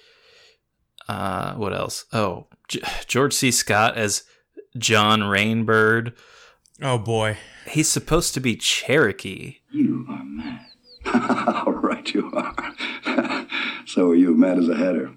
[1.06, 2.06] Uh, what else?
[2.14, 3.50] Oh, G- George C.
[3.50, 4.24] Scott as
[4.78, 6.14] John Rainbird.
[6.82, 7.36] oh boy.
[7.66, 9.56] He's supposed to be Cherokee.
[9.70, 10.66] You are mad.
[11.66, 13.46] All right, you are.
[13.86, 15.12] so are you, mad as a hatter.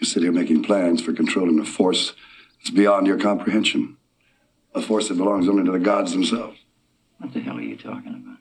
[0.00, 2.14] You sit here making plans for controlling a force
[2.58, 3.96] that's beyond your comprehension.
[4.74, 6.58] A force that belongs only to the gods themselves.
[7.18, 8.38] What the hell are you talking about?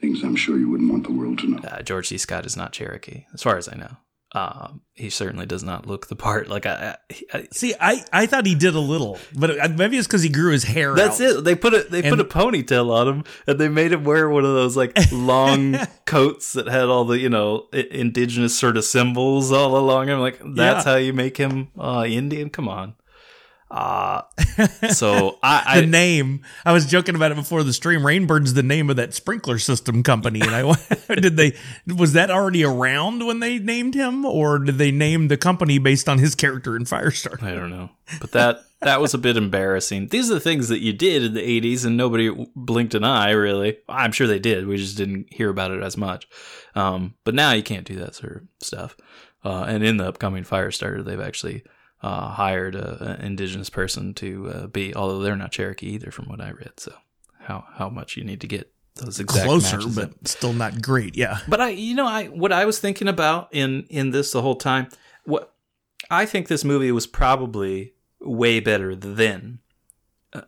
[0.00, 1.58] Things I'm sure you wouldn't want the world to know.
[1.58, 2.18] Uh, George C.
[2.18, 3.96] Scott is not Cherokee, as far as I know.
[4.36, 6.48] Um, he certainly does not look the part.
[6.48, 10.06] Like I, I, I See, I, I thought he did a little, but maybe it's
[10.06, 10.94] because he grew his hair.
[10.94, 11.38] that's out.
[11.38, 11.44] it.
[11.44, 14.44] They put a they put a ponytail on him, and they made him wear one
[14.44, 19.52] of those like long coats that had all the you know indigenous sort of symbols
[19.52, 20.20] all along him.
[20.20, 20.92] Like that's Yeah.
[20.92, 22.50] how you make him uh, Indian.
[22.50, 22.94] Come on.
[23.70, 24.22] Uh
[24.92, 26.44] so I, the name.
[26.64, 28.00] I was joking about it before the stream.
[28.00, 30.74] Rainbird's the name of that sprinkler system company, and I
[31.14, 31.54] did they
[31.86, 36.08] was that already around when they named him, or did they name the company based
[36.08, 37.42] on his character in Firestarter?
[37.42, 40.08] I don't know, but that that was a bit embarrassing.
[40.08, 43.30] These are the things that you did in the '80s, and nobody blinked an eye.
[43.30, 44.66] Really, I'm sure they did.
[44.66, 46.28] We just didn't hear about it as much.
[46.74, 48.96] Um, but now you can't do that sort of stuff.
[49.44, 51.62] Uh, and in the upcoming Firestarter, they've actually
[52.02, 56.26] uh, hired a, an indigenous person to uh, be, although they're not Cherokee either, from
[56.28, 56.72] what I read.
[56.78, 56.92] So
[57.40, 60.24] how how much you need to get those exact Closer, matches but in.
[60.26, 61.16] still not great.
[61.16, 61.38] Yeah.
[61.48, 64.56] But I, you know, I what I was thinking about in in this the whole
[64.56, 64.88] time.
[65.24, 65.52] What
[66.10, 69.58] I think this movie was probably way better then.
[70.32, 70.42] Uh,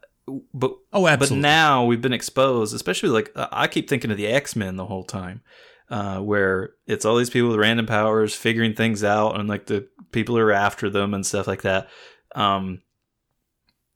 [0.54, 1.36] but Oh, absolutely.
[1.42, 4.76] but now we've been exposed, especially like uh, I keep thinking of the X Men
[4.76, 5.42] the whole time,
[5.90, 9.88] uh, where it's all these people with random powers figuring things out, and like the
[10.12, 11.88] people are after them and stuff like that.
[12.34, 12.82] Um,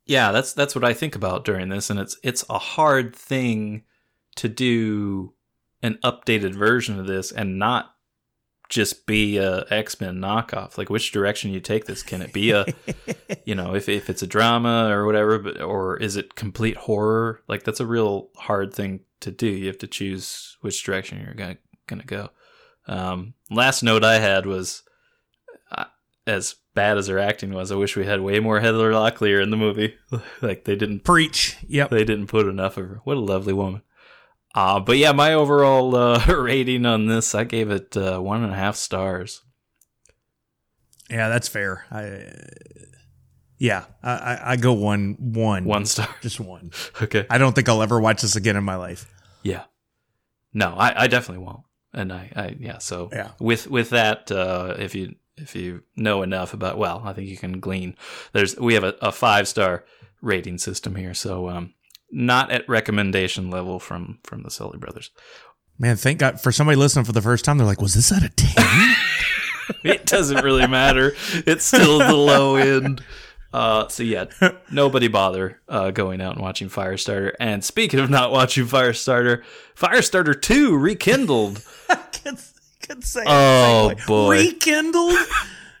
[0.05, 3.83] yeah, that's that's what I think about during this, and it's it's a hard thing
[4.35, 5.33] to do
[5.81, 7.93] an updated version of this and not
[8.69, 10.77] just be a X-Men knockoff.
[10.77, 12.01] Like which direction you take this?
[12.01, 12.65] Can it be a
[13.45, 17.41] you know, if if it's a drama or whatever, but or is it complete horror?
[17.47, 19.47] Like that's a real hard thing to do.
[19.47, 22.29] You have to choose which direction you're gonna gonna go.
[22.87, 24.83] Um, last note I had was
[26.25, 29.49] as bad as her acting was, I wish we had way more Heather Locklear in
[29.49, 29.95] the movie.
[30.41, 31.57] like they didn't Preach.
[31.67, 31.89] Yep.
[31.89, 33.01] they didn't put enough of her.
[33.03, 33.81] What a lovely woman.
[34.55, 38.53] Uh, but yeah, my overall uh, rating on this, I gave it uh, one and
[38.53, 39.41] a half stars.
[41.09, 41.85] Yeah, that's fair.
[41.91, 42.31] I,
[43.57, 46.07] yeah, I, I, go one, one, One star.
[46.21, 46.71] just one.
[47.01, 47.25] Okay.
[47.29, 49.11] I don't think I'll ever watch this again in my life.
[49.41, 49.63] Yeah.
[50.53, 51.61] No, I, I definitely won't.
[51.93, 52.79] And I, I yeah.
[52.79, 53.31] So Yeah.
[53.39, 57.37] with with that, uh, if you if you know enough about, well, I think you
[57.37, 57.95] can glean.
[58.33, 59.85] There's we have a, a five star
[60.21, 61.73] rating system here, so um,
[62.11, 65.11] not at recommendation level from from the Sully brothers.
[65.79, 67.57] Man, thank God for somebody listening for the first time.
[67.57, 68.95] They're like, "Was this at a 10?
[69.83, 71.15] it doesn't really matter.
[71.33, 73.03] It's still the low end.
[73.51, 74.25] Uh, so yeah,
[74.71, 77.33] nobody bother uh, going out and watching Firestarter.
[77.39, 79.43] And speaking of not watching Firestarter,
[79.75, 81.63] Firestarter Two rekindled.
[82.87, 84.13] Could, say Oh, exactly.
[84.13, 84.29] boy.
[84.29, 85.15] rekindled,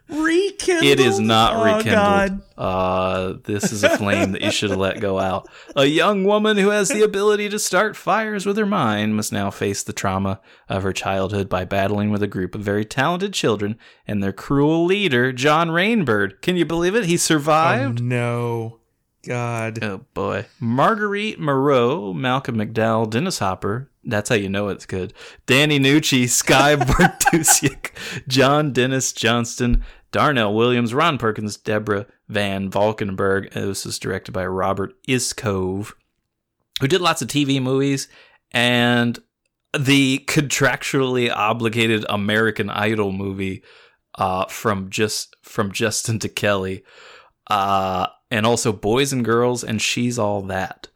[0.09, 0.83] rekindled.
[0.91, 1.93] It is not Oh, rekindled.
[1.93, 2.41] God.
[2.57, 5.49] Uh, this is a flame that you should have let go out.
[5.75, 9.49] A young woman who has the ability to start fires with her mind must now
[9.51, 10.39] face the trauma
[10.69, 14.85] of her childhood by battling with a group of very talented children and their cruel
[14.85, 16.41] leader, John Rainbird.
[16.41, 17.05] Can you believe it?
[17.05, 17.99] He survived.
[17.99, 18.79] Oh, no,
[19.23, 19.81] God.
[19.83, 20.45] Oh boy.
[20.59, 23.89] Marguerite Moreau, Malcolm McDowell, Dennis Hopper.
[24.03, 25.13] That's how you know it's good.
[25.45, 27.91] Danny Nucci, Skye Bartusiak,
[28.27, 33.49] John Dennis Johnston, Darnell Williams, Ron Perkins, Deborah Van Valkenburgh.
[33.51, 35.93] This was directed by Robert Iscove,
[36.81, 38.09] who did lots of TV movies
[38.51, 39.19] and
[39.77, 43.63] the contractually obligated American Idol movie
[44.15, 46.83] uh, from just from Justin to Kelly,
[47.47, 50.87] uh, and also Boys and Girls and She's All That,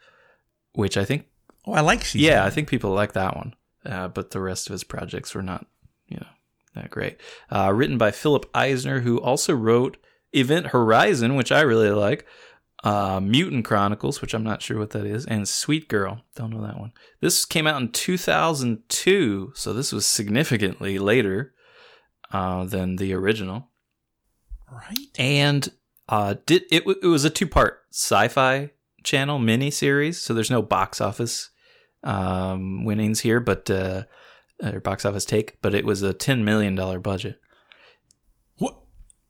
[0.73, 1.25] which I think
[1.65, 2.19] Oh, I like she.
[2.19, 3.53] yeah, I think people like that one.
[3.85, 5.65] Uh, but the rest of his projects were not,
[6.07, 6.27] you know,
[6.75, 7.17] that great.
[7.51, 9.97] Uh, written by Philip Eisner, who also wrote
[10.33, 12.25] Event Horizon, which I really like.
[12.83, 16.21] Uh, Mutant Chronicles, which I'm not sure what that is, and Sweet Girl.
[16.35, 16.93] Don't know that one.
[17.21, 21.53] This came out in 2002, so this was significantly later
[22.31, 23.69] uh, than the original.
[24.71, 25.07] right.
[25.17, 25.69] And
[26.09, 26.83] uh, did it?
[27.01, 28.71] It was a two part sci-fi
[29.03, 31.49] channel mini series, so there's no box office
[32.03, 34.03] um, winnings here, but uh,
[34.63, 35.61] or box office take.
[35.61, 37.39] But it was a ten million dollar budget.
[38.57, 38.77] What?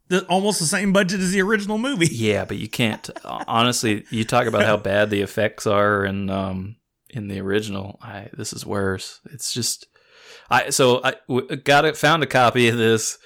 [0.09, 2.07] The, almost the same budget as the original movie.
[2.11, 3.09] Yeah, but you can't.
[3.25, 6.77] honestly, you talk about how bad the effects are in um,
[7.09, 7.97] in the original.
[8.01, 9.19] I this is worse.
[9.31, 9.87] It's just
[10.49, 11.97] I so I w- got it.
[11.97, 13.17] Found a copy of this.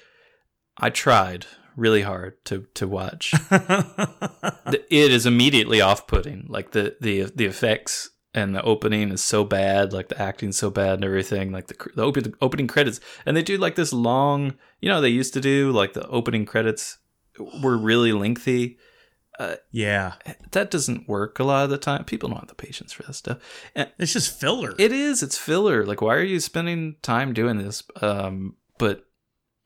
[0.78, 3.34] I tried really hard to to watch.
[3.52, 6.46] it is immediately off-putting.
[6.50, 9.94] Like the the the effects and the opening is so bad.
[9.94, 11.52] Like the acting's so bad and everything.
[11.52, 14.56] Like the cr- the opening credits, and they do like this long.
[14.80, 16.98] You know, they used to do like the opening credits
[17.62, 18.78] were really lengthy.
[19.72, 20.14] yeah,
[20.52, 22.04] That doesn't work a lot of the time.
[22.04, 23.40] People don't have the patience for that stuff.
[23.76, 24.76] And it's just filler.
[24.78, 25.24] it is.
[25.24, 25.84] It's filler.
[25.86, 27.82] Like, why are you spending time doing this?
[28.02, 29.08] Um, but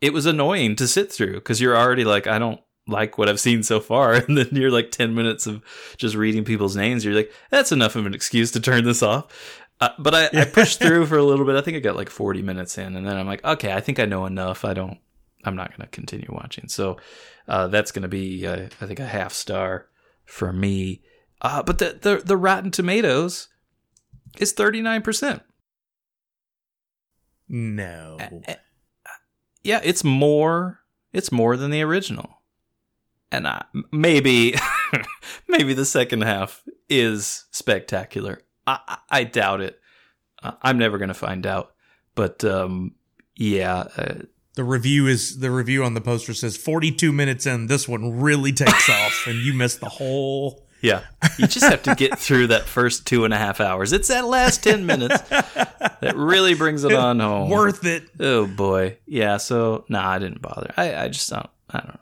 [0.01, 3.39] it was annoying to sit through because you're already like, I don't like what I've
[3.39, 5.61] seen so far, and then you're like ten minutes of
[5.97, 7.03] just reading people's names.
[7.03, 9.61] You're like, that's enough of an excuse to turn this off.
[9.81, 11.55] Uh, but I, I pushed through for a little bit.
[11.57, 13.99] I think I got like 40 minutes in, and then I'm like, okay, I think
[13.99, 14.63] I know enough.
[14.63, 14.99] I don't.
[15.43, 16.69] I'm not going to continue watching.
[16.69, 16.97] So
[17.47, 19.87] uh, that's going to be, uh, I think, a half star
[20.25, 21.03] for me.
[21.41, 23.49] Uh, but the, the the Rotten Tomatoes
[24.37, 25.43] is 39 percent.
[27.47, 28.17] no.
[29.65, 30.79] Yeah, it's more.
[31.11, 32.41] It's more than the original,
[33.31, 34.53] and I, maybe,
[35.47, 38.41] maybe the second half is spectacular.
[38.67, 39.79] I, I, doubt it.
[40.41, 41.73] I'm never gonna find out.
[42.15, 42.95] But um,
[43.35, 44.13] yeah, uh,
[44.55, 48.51] The review is the review on the poster says 42 minutes in, this one really
[48.51, 50.64] takes off, and you missed the whole.
[50.85, 51.01] Yeah.
[51.37, 53.91] You just have to get through that first two and a half hours.
[53.93, 57.49] It's that last ten minutes that really brings it on home.
[57.49, 58.03] Worth it.
[58.19, 59.37] Oh boy, yeah.
[59.37, 60.73] So nah, I didn't bother.
[60.77, 61.49] I, I just don't.
[61.69, 61.99] I don't know.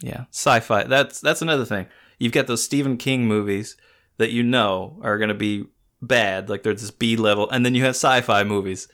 [0.00, 0.84] Yeah, sci-fi.
[0.84, 1.86] That's that's another thing.
[2.18, 3.76] You've got those Stephen King movies
[4.18, 5.66] that you know are going to be
[6.02, 8.88] bad, like they're this B level, and then you have sci-fi movies.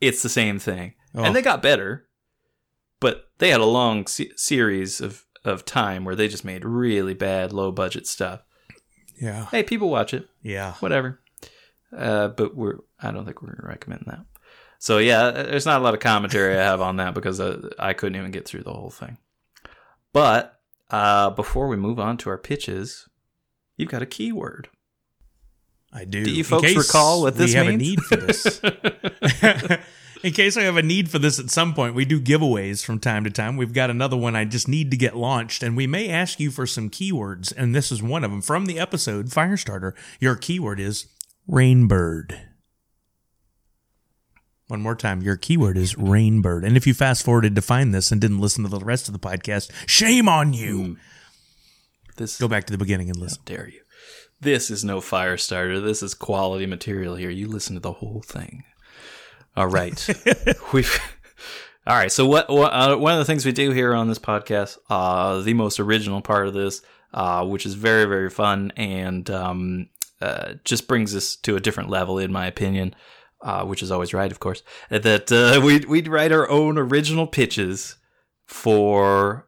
[0.00, 1.22] It's the same thing, Oh.
[1.24, 2.06] and they got better,
[3.00, 7.12] but they had a long se- series of of time where they just made really
[7.14, 8.40] bad, low budget stuff.
[9.20, 9.46] Yeah.
[9.50, 10.74] Hey, people watch it Yeah.
[10.80, 11.20] whatever.
[11.96, 14.24] Uh, but we're I don't think we're recommending that.
[14.78, 17.92] So yeah, there's not a lot of commentary I have on that because uh, I
[17.92, 19.18] couldn't even get through the whole thing.
[20.12, 20.58] But
[20.90, 23.08] uh, before we move on to our pitches,
[23.76, 24.68] you've got a keyword.
[25.92, 26.24] I do.
[26.24, 28.60] Do you folks recall what this we have a need for this.
[30.24, 32.98] In case I have a need for this at some point, we do giveaways from
[32.98, 33.58] time to time.
[33.58, 36.50] We've got another one I just need to get launched, and we may ask you
[36.50, 39.92] for some keywords, and this is one of them from the episode Firestarter.
[40.20, 41.08] Your keyword is
[41.46, 42.40] rainbird.
[44.68, 46.64] One more time, your keyword is rainbird.
[46.66, 49.12] And if you fast forwarded to find this and didn't listen to the rest of
[49.12, 50.82] the podcast, shame on you.
[50.82, 50.92] Hmm.
[52.16, 53.42] This Go back to the beginning and listen.
[53.44, 53.82] dare you.
[54.40, 55.80] This is no fire starter.
[55.80, 57.28] This is quality material here.
[57.28, 58.64] You listen to the whole thing.
[59.56, 60.06] All right.
[60.72, 61.00] We've
[61.86, 62.10] All right.
[62.10, 65.40] So what, what uh, one of the things we do here on this podcast, uh,
[65.42, 66.82] the most original part of this,
[67.12, 69.88] uh, which is very very fun and um,
[70.20, 72.96] uh, just brings us to a different level, in my opinion,
[73.42, 74.62] uh, which is always right, of course.
[74.90, 77.96] That uh, we we'd write our own original pitches
[78.46, 79.46] for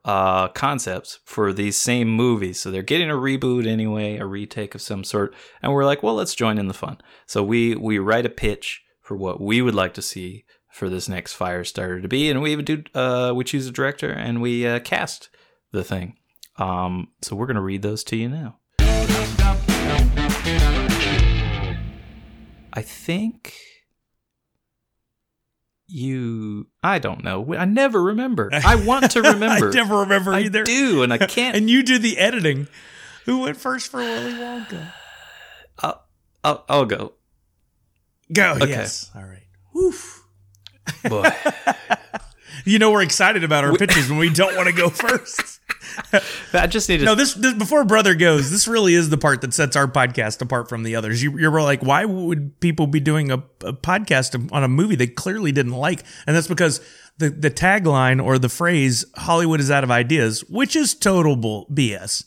[0.54, 2.60] concepts for these same movies.
[2.60, 6.14] So they're getting a reboot anyway, a retake of some sort, and we're like, well,
[6.14, 6.98] let's join in the fun.
[7.26, 11.08] So we we write a pitch for what we would like to see for this
[11.08, 14.80] next Firestarter to be, and we do uh, we choose a director and we uh,
[14.80, 15.30] cast
[15.70, 16.16] the thing.
[16.56, 18.58] Um, so we're gonna read those to you now.
[22.72, 23.54] I think
[25.86, 27.54] you I don't know.
[27.54, 28.50] I never remember.
[28.52, 29.68] I want to remember.
[29.68, 31.56] I never remember either I do, and I can't.
[31.56, 32.66] And you do the editing.
[33.24, 34.92] Who went first for Willy Wonka?
[35.78, 36.04] I'll,
[36.42, 37.12] I'll, I'll go.
[38.32, 38.54] Go.
[38.54, 38.68] Okay.
[38.68, 39.10] Yes.
[39.14, 39.46] All right.
[39.72, 40.24] Woof.
[41.08, 41.28] Boy.
[42.66, 45.60] You know we're excited about our pitches when we don't want to go first.
[46.52, 47.04] I just need to.
[47.04, 48.50] No, this, this before brother goes.
[48.50, 51.22] This really is the part that sets our podcast apart from the others.
[51.22, 55.06] You, you're like, why would people be doing a, a podcast on a movie they
[55.06, 56.02] clearly didn't like?
[56.26, 56.80] And that's because
[57.18, 61.68] the the tagline or the phrase "Hollywood is out of ideas," which is total bull,
[61.72, 62.24] BS,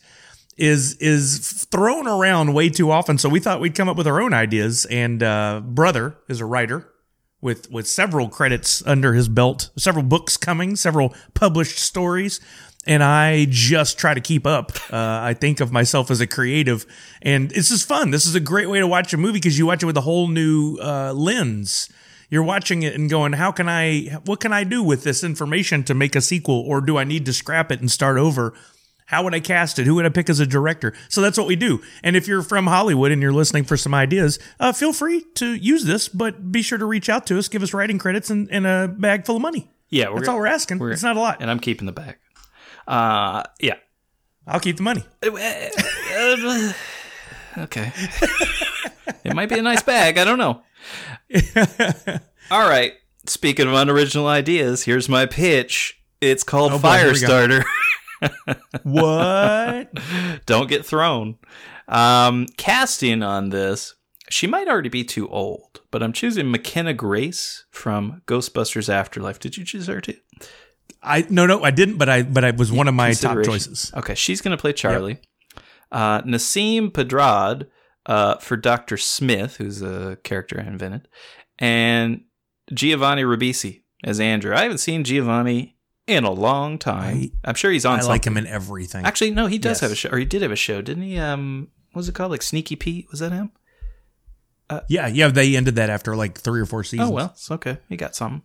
[0.59, 3.17] is is thrown around way too often.
[3.17, 4.85] So we thought we'd come up with our own ideas.
[4.85, 6.87] And uh, brother is a writer
[7.41, 12.41] with with several credits under his belt, several books coming, several published stories.
[12.85, 14.71] And I just try to keep up.
[14.91, 16.85] Uh, I think of myself as a creative,
[17.21, 18.11] and this is fun.
[18.11, 20.01] This is a great way to watch a movie because you watch it with a
[20.01, 21.89] whole new uh, lens.
[22.29, 24.19] You're watching it and going, "How can I?
[24.25, 26.63] What can I do with this information to make a sequel?
[26.65, 28.53] Or do I need to scrap it and start over?"
[29.09, 29.87] How would I cast it?
[29.87, 30.93] Who would I pick as a director?
[31.09, 31.81] So that's what we do.
[32.03, 35.53] And if you're from Hollywood and you're listening for some ideas, uh, feel free to
[35.55, 38.47] use this, but be sure to reach out to us, give us writing credits and,
[38.51, 39.71] and a bag full of money.
[39.89, 40.77] yeah, That's all we're asking.
[40.77, 41.37] we're- it's not a lot.
[41.41, 42.17] and I'm keeping the bag.
[42.87, 43.75] Uh, yeah.
[44.45, 45.03] I'll keep the money.
[47.57, 47.91] okay.
[49.23, 50.17] it might be a nice bag.
[50.17, 50.61] I don't know.
[52.51, 52.93] All right.
[53.25, 55.99] Speaking of unoriginal ideas, here's my pitch.
[56.21, 57.27] It's called Oh, boy, here we go.
[57.27, 57.63] Firestarter.
[58.83, 59.91] What?
[60.45, 61.37] don't get thrown.
[61.87, 63.95] Um, casting on this,
[64.29, 69.39] she might already be too old, but I'm choosing McKenna Grace from Ghostbusters Afterlife.
[69.39, 70.17] Did you choose her too?
[71.01, 73.91] I no no I didn't, but I but I was one of my top choices.
[73.95, 75.19] Okay, she's going to play Charlie.
[75.91, 77.67] Uh, Nasim Pedrad
[78.05, 78.97] uh, for Dr.
[78.97, 81.07] Smith, who's a character I invented,
[81.57, 82.23] and
[82.73, 84.53] Giovanni Ribisi as Andrew.
[84.53, 85.77] I haven't seen Giovanni
[86.09, 87.17] in a long time.
[87.45, 88.09] I- I'm sure he's on I something.
[88.09, 89.05] like him in everything.
[89.05, 89.79] Actually, no, he does Yes.
[89.81, 91.17] have a show, or he did have a show, didn't he?
[91.17, 92.31] Um, what was it called?
[92.31, 93.07] Like Sneaky Pete?
[93.11, 93.51] Was that him?
[94.87, 97.09] yeah, yeah, they ended that after like three or four seasons.
[97.09, 97.77] Oh well, it's okay.
[97.89, 98.43] He got something.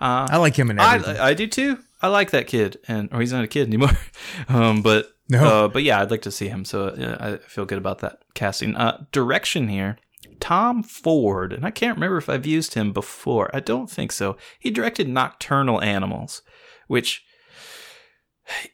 [0.00, 1.16] Uh, I like him in everything.
[1.18, 1.78] I, I do too.
[2.00, 3.90] I like that kid, and or he's not a kid anymore.
[4.48, 5.44] um, but No.
[5.64, 6.64] uh, but yeah, I'd like to see him.
[6.64, 8.76] So uh, I feel good about that casting.
[8.76, 9.98] Uh, direction here,
[10.38, 13.50] Tom Ford, and I can't remember if I've used him before.
[13.52, 14.36] I don't think so.
[14.60, 16.42] He directed Nocturnal Animals,
[16.86, 17.24] which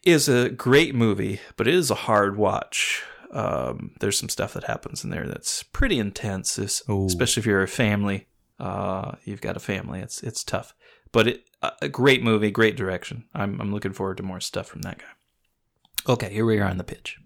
[0.05, 3.03] is a great movie, but it is a hard watch.
[3.33, 7.69] Um, there's some stuff that happens in there that's pretty intense, especially if you're a
[7.69, 8.27] family.
[8.59, 10.01] Uh, you've got a family.
[10.01, 10.75] It's it's tough,
[11.11, 13.25] but it a- great movie, great direction.
[13.35, 16.13] I'm I'm looking forward to more stuff from that guy.
[16.13, 17.19] Okay, here we are on the pitch.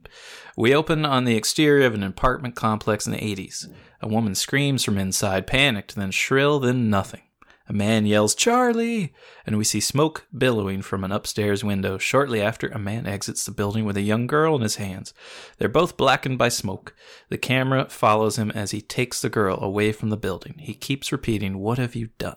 [0.56, 3.66] We open on the exterior of an apartment complex in the 80s.
[4.00, 7.22] A woman screams from inside, panicked, then shrill, then nothing.
[7.68, 9.12] A man yells, Charlie!
[9.44, 11.98] And we see smoke billowing from an upstairs window.
[11.98, 15.12] Shortly after, a man exits the building with a young girl in his hands.
[15.58, 16.94] They're both blackened by smoke.
[17.28, 20.54] The camera follows him as he takes the girl away from the building.
[20.58, 22.36] He keeps repeating, What have you done?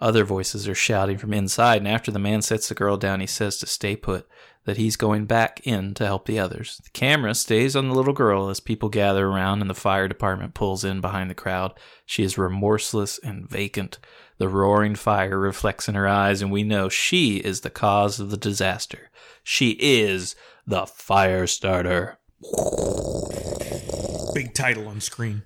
[0.00, 3.26] Other voices are shouting from inside, and after the man sets the girl down, he
[3.26, 4.28] says to stay put,
[4.64, 6.80] that he's going back in to help the others.
[6.84, 10.54] The camera stays on the little girl as people gather around and the fire department
[10.54, 11.72] pulls in behind the crowd.
[12.06, 13.98] She is remorseless and vacant.
[14.38, 18.30] The roaring fire reflects in her eyes, and we know she is the cause of
[18.30, 19.10] the disaster.
[19.42, 20.34] She is
[20.66, 22.18] the fire starter.
[24.34, 25.42] Big title on screen.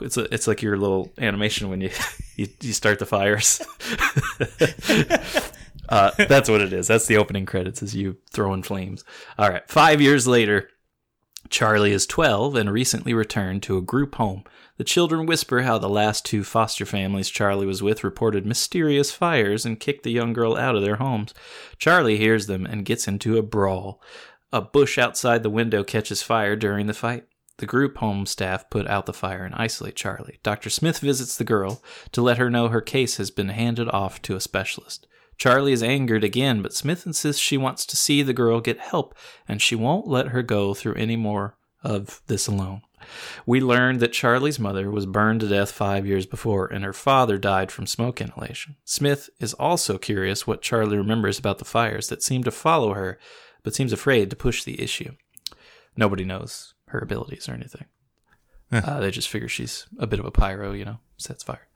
[0.00, 1.90] It's a, it's like your little animation when you
[2.36, 3.60] you, you start the fires.
[5.88, 6.86] uh, that's what it is.
[6.86, 9.04] That's the opening credits as you throw in flames.
[9.38, 9.68] All right.
[9.68, 10.70] Five years later,
[11.50, 14.44] Charlie is 12 and recently returned to a group home.
[14.76, 19.66] The children whisper how the last two foster families Charlie was with reported mysterious fires
[19.66, 21.34] and kicked the young girl out of their homes.
[21.78, 24.00] Charlie hears them and gets into a brawl.
[24.52, 27.24] A bush outside the window catches fire during the fight.
[27.58, 30.38] The group home staff put out the fire and isolate Charlie.
[30.44, 30.70] Dr.
[30.70, 31.82] Smith visits the girl
[32.12, 35.08] to let her know her case has been handed off to a specialist.
[35.38, 39.14] Charlie is angered again, but Smith insists she wants to see the girl get help
[39.46, 42.82] and she won't let her go through any more of this alone.
[43.46, 47.38] We learned that Charlie's mother was burned to death five years before, and her father
[47.38, 48.76] died from smoke inhalation.
[48.84, 53.18] Smith is also curious what Charlie remembers about the fires that seem to follow her,
[53.62, 55.12] but seems afraid to push the issue.
[55.96, 57.86] Nobody knows her abilities or anything.
[58.70, 61.66] Uh, they just figure she's a bit of a pyro, you know, sets fire.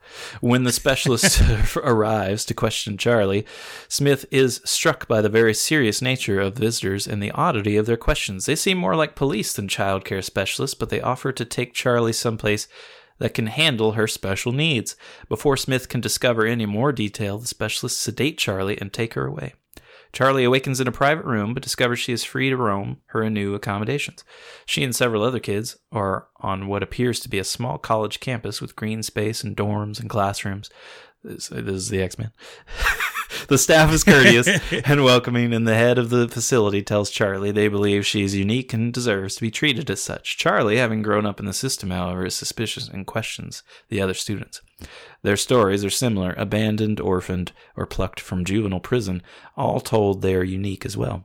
[0.40, 1.40] When the specialist
[1.76, 3.46] arrives to question Charlie,
[3.88, 7.96] Smith is struck by the very serious nature of visitors and the oddity of their
[7.96, 8.44] questions.
[8.44, 12.12] They seem more like police than child care specialists, but they offer to take Charlie
[12.12, 12.68] someplace
[13.18, 14.96] that can handle her special needs.
[15.28, 19.54] Before Smith can discover any more detail, the specialists sedate Charlie and take her away.
[20.12, 23.54] Charlie awakens in a private room but discovers she is free to roam her new
[23.54, 24.24] accommodations.
[24.66, 28.60] She and several other kids are on what appears to be a small college campus
[28.60, 30.70] with green space and dorms and classrooms.
[31.24, 32.32] This, this is the X Men.
[33.48, 34.48] the staff is courteous
[34.84, 38.72] and welcoming, and the head of the facility tells Charlie they believe she is unique
[38.72, 40.36] and deserves to be treated as such.
[40.36, 44.60] Charlie, having grown up in the system, however, is suspicious and questions the other students.
[45.22, 49.22] Their stories are similar abandoned, orphaned, or plucked from juvenile prison.
[49.56, 51.24] All told, they are unique as well.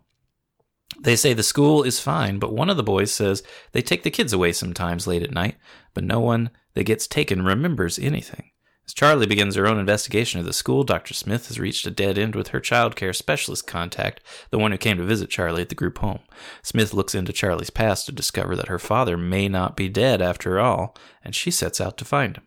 [0.99, 4.11] They say the school is fine, but one of the boys says they take the
[4.11, 5.55] kids away sometimes late at night,
[5.93, 8.51] but no one that gets taken remembers anything.
[8.87, 11.13] As Charlie begins her own investigation of the school, Dr.
[11.13, 14.77] Smith has reached a dead end with her child care specialist contact, the one who
[14.77, 16.19] came to visit Charlie at the group home.
[16.63, 20.57] Smith looks into Charlie's past to discover that her father may not be dead after
[20.57, 22.46] all, and she sets out to find him.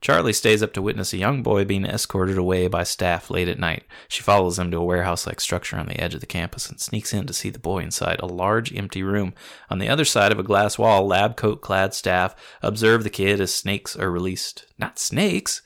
[0.00, 3.58] Charlie stays up to witness a young boy being escorted away by staff late at
[3.58, 3.84] night.
[4.08, 6.80] She follows him to a warehouse like structure on the edge of the campus and
[6.80, 9.34] sneaks in to see the boy inside a large empty room.
[9.68, 13.42] On the other side of a glass wall, lab coat clad staff observe the kid
[13.42, 14.64] as snakes are released.
[14.78, 15.60] Not snakes!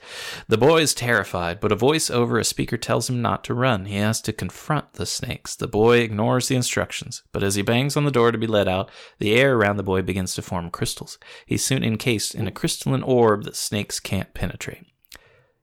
[0.49, 3.85] The boy is terrified, but a voice over a speaker tells him not to run.
[3.85, 5.55] He has to confront the snakes.
[5.55, 8.67] The boy ignores the instructions, but as he bangs on the door to be let
[8.67, 11.19] out, the air around the boy begins to form crystals.
[11.47, 14.87] He's soon encased in a crystalline orb that snakes can't penetrate.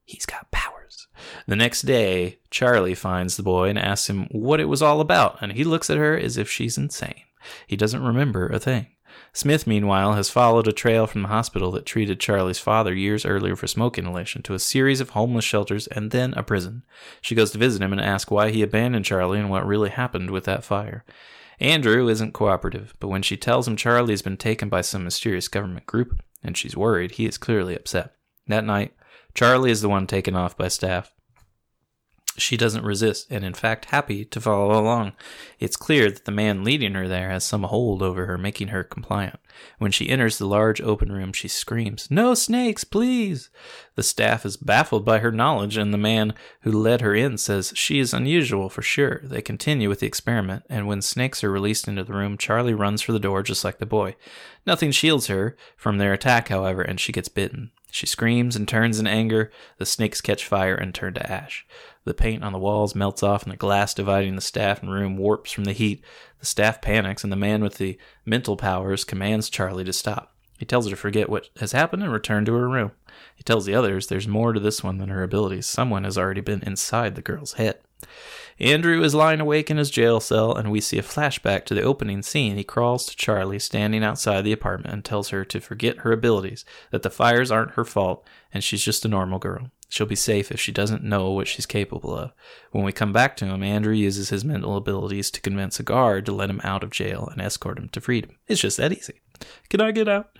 [0.03, 1.07] He's got powers.
[1.47, 5.37] The next day, Charlie finds the boy and asks him what it was all about,
[5.41, 7.23] and he looks at her as if she's insane.
[7.65, 8.87] He doesn't remember a thing.
[9.33, 13.55] Smith, meanwhile, has followed a trail from the hospital that treated Charlie's father years earlier
[13.55, 16.83] for smoke inhalation to a series of homeless shelters and then a prison.
[17.21, 20.31] She goes to visit him and asks why he abandoned Charlie and what really happened
[20.31, 21.05] with that fire.
[21.59, 25.47] Andrew isn't cooperative, but when she tells him Charlie has been taken by some mysterious
[25.47, 28.15] government group, and she's worried, he is clearly upset.
[28.51, 28.93] That night,
[29.33, 31.13] Charlie is the one taken off by staff.
[32.37, 35.13] She doesn't resist, and in fact, happy to follow along.
[35.57, 38.83] It's clear that the man leading her there has some hold over her, making her
[38.83, 39.39] compliant.
[39.77, 43.49] When she enters the large open room, she screams, No snakes, please!
[43.95, 47.71] The staff is baffled by her knowledge, and the man who led her in says
[47.75, 49.21] she is unusual for sure.
[49.23, 53.01] They continue with the experiment, and when snakes are released into the room, Charlie runs
[53.01, 54.17] for the door just like the boy.
[54.65, 57.71] Nothing shields her from their attack, however, and she gets bitten.
[57.91, 59.51] She screams and turns in anger.
[59.77, 61.67] The snakes catch fire and turn to ash.
[62.05, 65.17] The paint on the walls melts off, and the glass dividing the staff and room
[65.17, 66.03] warps from the heat.
[66.39, 70.33] The staff panics, and the man with the mental powers commands Charlie to stop.
[70.57, 72.91] He tells her to forget what has happened and return to her room.
[73.35, 75.65] He tells the others there's more to this one than her abilities.
[75.65, 77.79] Someone has already been inside the girl's head.
[78.61, 81.81] Andrew is lying awake in his jail cell, and we see a flashback to the
[81.81, 82.57] opening scene.
[82.57, 86.63] He crawls to Charlie, standing outside the apartment, and tells her to forget her abilities,
[86.91, 89.71] that the fires aren't her fault, and she's just a normal girl.
[89.89, 92.33] She'll be safe if she doesn't know what she's capable of.
[92.69, 96.27] When we come back to him, Andrew uses his mental abilities to convince a guard
[96.27, 98.37] to let him out of jail and escort him to freedom.
[98.47, 99.21] It's just that easy.
[99.69, 100.37] Can I get out?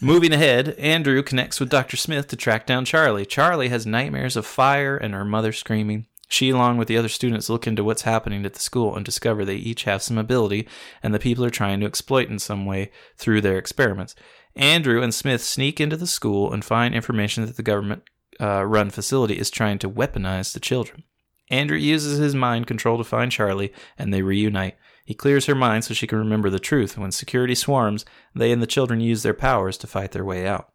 [0.00, 1.98] Moving ahead, Andrew connects with Dr.
[1.98, 3.26] Smith to track down Charlie.
[3.26, 6.06] Charlie has nightmares of fire and her mother screaming.
[6.28, 9.44] She, along with the other students, look into what's happening at the school and discover
[9.44, 10.68] they each have some ability,
[11.02, 14.14] and the people are trying to exploit in some way through their experiments.
[14.54, 18.02] Andrew and Smith sneak into the school and find information that the government
[18.40, 21.04] uh, run facility is trying to weaponize the children.
[21.50, 24.76] Andrew uses his mind control to find Charlie, and they reunite.
[25.04, 26.98] He clears her mind so she can remember the truth.
[26.98, 28.04] When security swarms,
[28.34, 30.70] they and the children use their powers to fight their way out.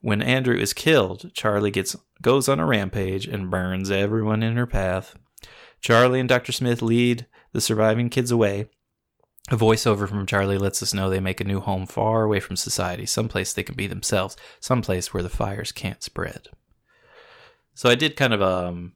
[0.00, 4.66] When Andrew is killed, Charlie gets goes on a rampage and burns everyone in her
[4.66, 5.16] path.
[5.80, 6.52] Charlie and Dr.
[6.52, 8.68] Smith lead the surviving kids away.
[9.50, 12.54] A voiceover from Charlie lets us know they make a new home far away from
[12.56, 16.48] society, someplace they can be themselves, someplace where the fires can't spread.
[17.74, 18.92] So I did kind of a um,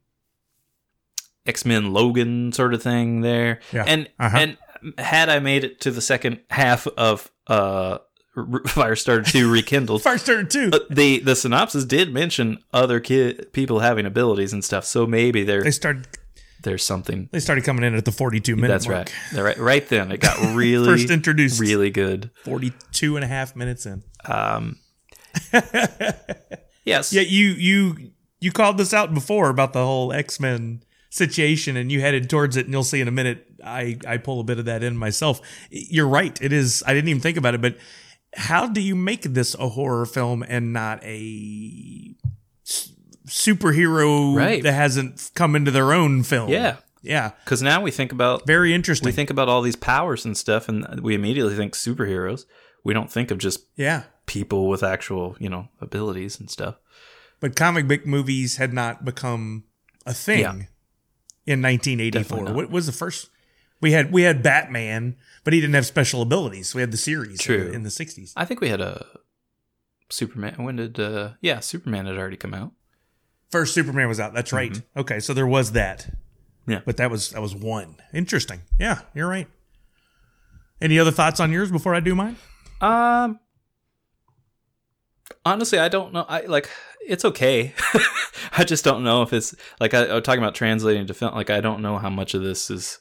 [1.46, 3.84] X Men Logan sort of thing there, Yeah.
[3.86, 4.36] and Uh-huh.
[4.38, 4.56] and
[4.98, 7.98] had I made it to the second half of uh,
[8.36, 10.70] Firestarter Two Rekindled, Firestarter 2.
[10.72, 15.42] uh, the the synopsis did mention other kid people having abilities and stuff, so maybe
[15.44, 16.06] they're they started
[16.62, 17.28] there's something.
[17.32, 19.10] They started coming in at the 42 minute That's mark.
[19.34, 19.42] right.
[19.42, 19.58] Right.
[19.58, 21.60] Right then, it got really First introduced.
[21.60, 22.30] really good.
[22.44, 24.02] 42 and a half minutes in.
[26.84, 27.12] Yes.
[27.12, 27.96] Yeah, you you
[28.40, 32.64] you called this out before about the whole X-Men situation and you headed towards it
[32.64, 35.40] and you'll see in a minute I I pull a bit of that in myself.
[35.70, 36.36] You're right.
[36.42, 37.76] It is I didn't even think about it, but
[38.34, 42.14] how do you make this a horror film and not a
[42.66, 42.92] s-
[43.26, 44.62] superhero Right.
[44.62, 46.48] that hasn't come into their own film?
[46.50, 46.76] Yeah.
[47.02, 47.32] Yeah.
[47.44, 49.06] Because now we think about Very interesting.
[49.06, 52.44] we think about all these powers and stuff, and we immediately think superheroes.
[52.84, 54.04] We don't think of just yeah.
[54.26, 56.76] people with actual, you know, abilities and stuff.
[57.40, 59.64] But comic book movies had not become
[60.06, 60.52] a thing Yeah.
[61.46, 62.52] in 1984.
[62.54, 63.30] What was the first?
[63.82, 66.74] We had we had Batman, but he didn't have special abilities.
[66.74, 67.64] We had the series in True.
[67.64, 68.32] the- in the 60s.
[68.36, 69.04] I think we had a
[70.08, 70.62] Superman.
[70.64, 70.98] When did?
[70.98, 72.72] uh Yeah, Superman had already come out.
[73.50, 74.32] First Superman was out.
[74.32, 74.80] That's right.
[74.96, 75.98] Okay, so there was that.
[76.06, 76.70] Mm-hmm.
[76.72, 76.80] Yeah.
[76.86, 77.96] But that was that was one.
[78.14, 78.62] Interesting.
[78.78, 79.48] Yeah, you're right.
[80.80, 82.36] Any other thoughts on yours before I do mine?
[82.80, 83.38] Um,
[85.44, 86.24] honestly, I don't know.
[86.28, 86.68] I like
[87.06, 87.74] it's okay.
[88.56, 91.34] I just don't know if it's like I, I was talking about translating to film.
[91.34, 93.00] Like I don't know how much of this is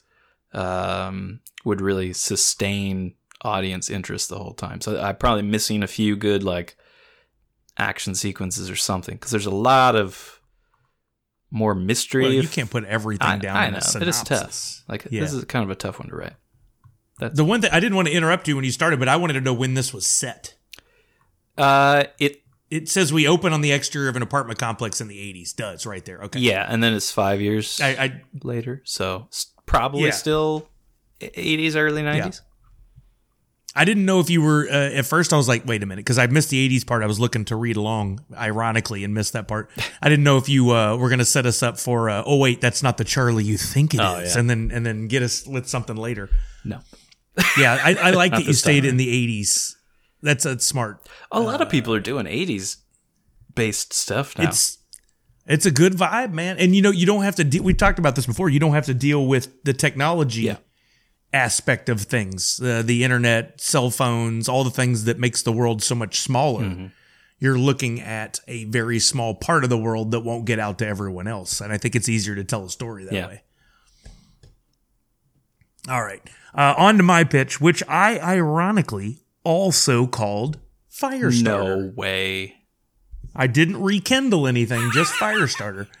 [0.54, 4.80] um would really sustain audience interest the whole time.
[4.80, 6.76] So I'm probably missing a few good like
[7.78, 10.40] action sequences or something because there's a lot of
[11.50, 12.22] more mystery.
[12.24, 14.20] Well, you can't put everything I, down I in know a it synopsis.
[14.20, 14.84] is tough.
[14.88, 15.20] Like Yeah.
[15.20, 16.34] this is kind of a tough one to write.
[17.18, 19.34] The one thing I didn't want to interrupt you when you started, but I wanted
[19.34, 20.54] to know when this was set.
[21.56, 25.16] Uh, it It says we open on the exterior of an apartment complex in the
[25.16, 25.54] 80s.
[25.54, 26.20] Does right there.
[26.22, 26.40] Okay.
[26.40, 27.80] yeah, and then it's five years.
[27.80, 28.80] I, I later.
[28.84, 29.28] So
[29.72, 30.10] probably Yeah.
[30.10, 30.68] still
[31.20, 32.40] 80s, early 90s.
[33.74, 35.32] I didn't know if you were uh, at first.
[35.32, 37.02] I was like, wait a minute, because I missed the '80s part.
[37.02, 39.70] I was looking to read along, ironically, and missed that part.
[40.02, 42.10] I didn't know if you uh, were going to set us up for.
[42.10, 44.38] Uh, oh wait, that's not the Charlie you think it is, Oh, yeah.
[44.38, 46.28] and then and then get us with something later.
[46.66, 46.80] No.
[47.56, 48.90] Yeah, I, I like that you stayed time.
[48.90, 49.08] in the
[49.40, 49.74] '80s.
[50.20, 51.08] That's that's smart.
[51.30, 52.76] A lot of people are doing 80s
[53.54, 54.48] based stuff now.
[54.50, 54.76] It's
[55.46, 56.58] it's a good vibe, man.
[56.58, 57.44] And you know, you don't have to.
[57.44, 58.48] De- we talked about this before.
[58.48, 60.56] You don't have to deal with the technology Yeah.
[61.32, 65.82] aspect of things, uh, the internet, cell phones, all the things that makes the world
[65.82, 66.64] so much smaller.
[66.64, 66.86] Mm-hmm.
[67.38, 70.86] You're looking at a very small part of the world that won't get out to
[70.86, 73.26] everyone else, and I think it's easier to tell a story that Yeah.
[73.26, 73.42] way.
[75.88, 76.22] All right,
[76.54, 80.58] uh, on to my pitch, which I ironically also called
[80.92, 81.42] Firestarter.
[81.42, 82.54] no way.
[83.34, 85.88] I didn't rekindle anything, just Firestarter.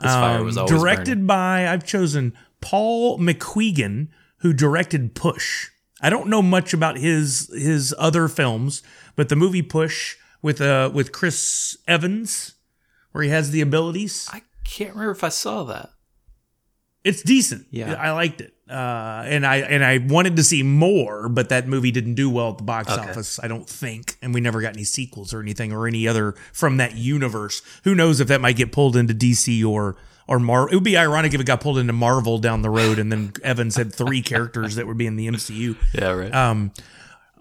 [0.00, 1.26] This fire was always Um, directed burning.
[1.26, 4.08] by I've chosen Paul McGuigan,
[4.38, 5.68] who directed Push.
[6.00, 8.82] I don't know much about his his other films,
[9.14, 12.54] but the movie Push with uh with Chris Evans,
[13.12, 15.90] where he has the abilities, I can't remember if I saw that.
[17.04, 17.66] it's decent.
[17.70, 17.94] Yeah.
[17.94, 21.90] I liked it, uh, and I and I wanted to see more, but that movie
[21.90, 23.10] didn't do well at the box Okay.
[23.10, 23.38] office.
[23.42, 26.78] I don't think, and we never got any sequels or anything or any other from
[26.78, 27.60] that universe.
[27.84, 29.96] Who knows if that might get pulled into DC or
[30.26, 30.68] or Mar?
[30.70, 33.32] It would be ironic if it got pulled into Marvel down the road, and then
[33.44, 35.76] Evans had three characters that would be in the MCU.
[35.92, 36.34] Yeah, right.
[36.34, 36.72] Um,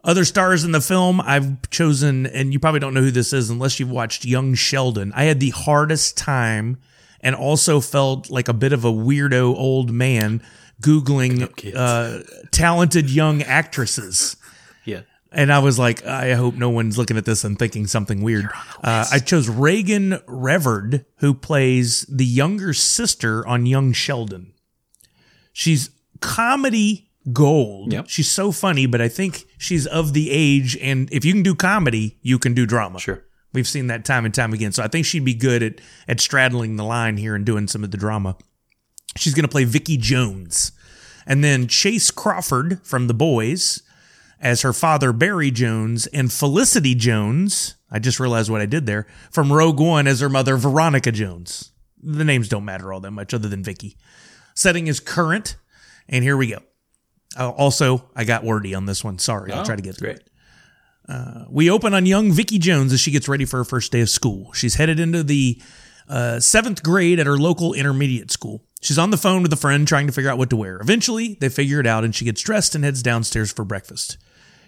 [0.04, 3.50] Other stars in the film, I've chosen, and you probably don't know who this is
[3.50, 5.14] unless you've watched Young Sheldon.
[5.16, 6.78] I had the hardest time
[7.22, 10.42] and also felt like a bit of a weirdo old man
[10.82, 14.36] Googling uh, talented young actresses.
[14.86, 15.02] yeah.
[15.36, 18.46] And I was like, I hope no one's looking at this and thinking something weird.
[18.84, 24.54] Uh, I chose Raegan Revord, who plays the younger sister on Young Sheldon.
[25.52, 25.90] She's
[26.22, 27.94] comedy gold.
[27.94, 28.10] Yep.
[28.10, 30.78] She's so funny, but I think she's of the age.
[30.78, 33.00] And if you can do comedy, you can do drama.
[33.00, 33.24] Sure.
[33.54, 34.72] We've seen that time and time again.
[34.72, 37.84] So I think she'd be good at at straddling the line here and doing some
[37.84, 38.36] of the drama.
[39.16, 40.72] She's going to play Vicky Jones.
[41.26, 43.82] And then Chace Crawford from The Boys
[44.42, 49.08] as her father Barry Jones and Felicity Jones, I just realized what I did there,
[49.32, 51.72] from Rogue One as her mother Veronica Jones.
[52.02, 53.96] The names don't matter all that much other than Vicky.
[54.54, 55.56] Setting is current,
[56.10, 56.60] and here we go.
[57.40, 59.18] Uh, also, I got wordy on this one.
[59.18, 60.18] Sorry, I'll Oh, try to get through great.
[60.18, 61.48] it.
[61.50, 64.10] We open on young Vicky Jones as she gets ready for her first day of
[64.10, 64.52] school.
[64.54, 65.62] She's headed into the
[66.08, 68.64] uh, seventh grade at her local intermediate school.
[68.82, 70.78] She's on the phone with a friend trying to figure out what to wear.
[70.78, 74.18] Eventually, they figure it out and she gets dressed and heads downstairs for breakfast.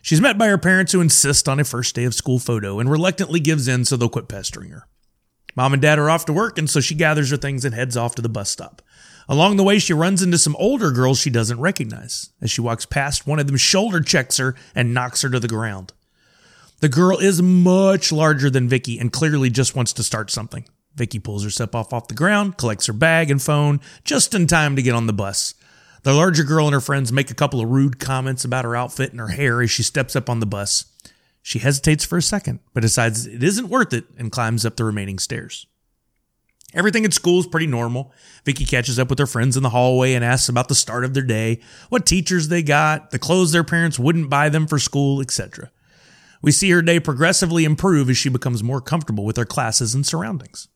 [0.01, 2.89] She's met by her parents who insist on a first day of school photo and
[2.89, 4.87] reluctantly gives in so they'll quit pestering her.
[5.55, 7.95] Mom and dad are off to work, and so she gathers her things and heads
[7.95, 8.81] off to the bus stop.
[9.27, 12.29] Along the way, she runs into some older girls she doesn't recognize.
[12.41, 15.47] As she walks past, one of them shoulder checks her and knocks her to the
[15.47, 15.93] ground.
[16.81, 20.65] The girl is much larger than Vicky and clearly just wants to start something.
[20.95, 24.75] Vicky pulls herself off off the ground, collects her bag and phone just in time
[24.75, 25.53] to get on the bus.
[26.03, 29.11] The larger girl and her friends make a couple of rude comments about her outfit
[29.11, 30.85] and her hair as she steps up on the bus.
[31.41, 34.83] She hesitates for a second, but decides it isn't worth it and climbs up the
[34.83, 35.67] remaining stairs.
[36.73, 38.13] Everything at school is pretty normal.
[38.43, 41.13] Vicky catches up with her friends in the hallway and asks about the start of
[41.13, 45.21] their day, what teachers they got, the clothes their parents wouldn't buy them for school,
[45.21, 45.71] etc.
[46.41, 50.05] We see her day progressively improve as she becomes more comfortable with her classes and
[50.05, 50.67] surroundings.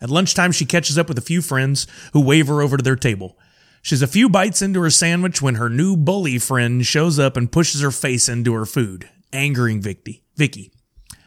[0.00, 2.96] At lunchtime, she catches up with a few friends who wave her over to their
[2.96, 3.38] table.
[3.82, 7.50] She's a few bites into her sandwich when her new bully friend shows up and
[7.50, 10.24] pushes her face into her food, angering Vicky.
[10.36, 10.72] Vicky.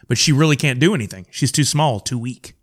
[0.08, 1.26] But she really can't do anything.
[1.30, 2.54] She's too small, too weak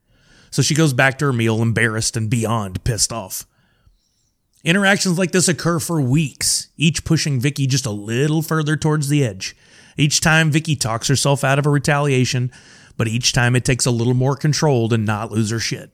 [0.51, 3.45] so she goes back to her meal embarrassed and beyond pissed off.
[4.63, 9.23] Interactions like this occur for weeks, each pushing Vicky just a little further towards the
[9.23, 9.55] edge.
[9.97, 12.51] Each time Vicky talks herself out of a retaliation,
[12.97, 15.93] but each time it takes a little more control to not lose her shit.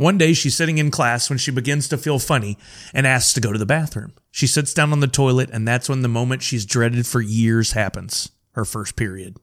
[0.00, 2.56] One day she's sitting in class when she begins to feel funny
[2.94, 4.14] and asks to go to the bathroom.
[4.30, 7.72] She sits down on the toilet and that's when the moment she's dreaded for years
[7.72, 8.30] happens.
[8.52, 9.36] Her first period.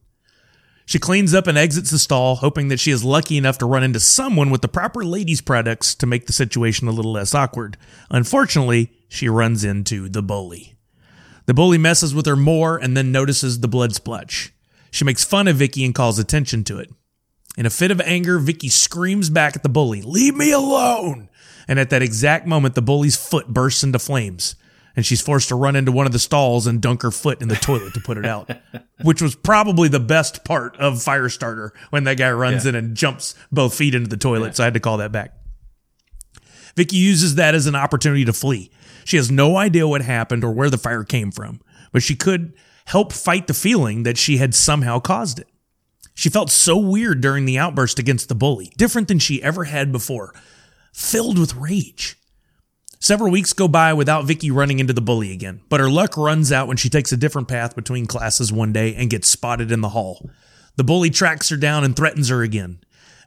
[0.84, 3.84] She cleans up and exits the stall, hoping that she is lucky enough to run
[3.84, 7.76] into someone with the proper ladies' products to make the situation a little less awkward.
[8.10, 10.74] Unfortunately, she runs into the bully.
[11.46, 14.52] The bully messes with her more and then notices the blood splotch.
[14.90, 16.90] She makes fun of Vicky and calls attention to it.
[17.58, 21.28] In a fit of anger, Vicky screams back at the bully, Leave me alone!
[21.66, 24.54] And at that exact moment, the bully's foot bursts into flames
[24.98, 27.46] and she's forced to run into one of the stalls and dunk her foot in
[27.46, 28.50] the toilet to put it out,
[29.02, 32.70] which was probably the best part of Firestarter when that guy runs yeah.
[32.70, 34.46] in and jumps both feet into the toilet.
[34.48, 34.52] Yeah.
[34.54, 35.34] So I had to call that back.
[36.74, 38.72] Vicky uses that as an opportunity to flee.
[39.04, 41.60] She has no idea what happened or where the fire came from,
[41.92, 42.54] but she could
[42.86, 45.48] help fight the feeling that she had somehow caused it.
[46.18, 49.92] She felt so weird during the outburst against the bully, different than she ever had
[49.92, 50.34] before,
[50.92, 52.16] filled with rage.
[52.98, 56.50] Several weeks go by without Vicky running into the bully again, but her luck runs
[56.50, 59.80] out when she takes a different path between classes one day and gets spotted in
[59.80, 60.28] the hall.
[60.74, 62.80] The bully tracks her down and threatens her again.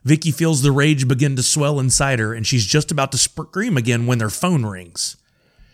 [0.04, 3.78] Vicky feels the rage begin to swell inside her and she's just about to scream
[3.78, 5.16] again when their phone rings.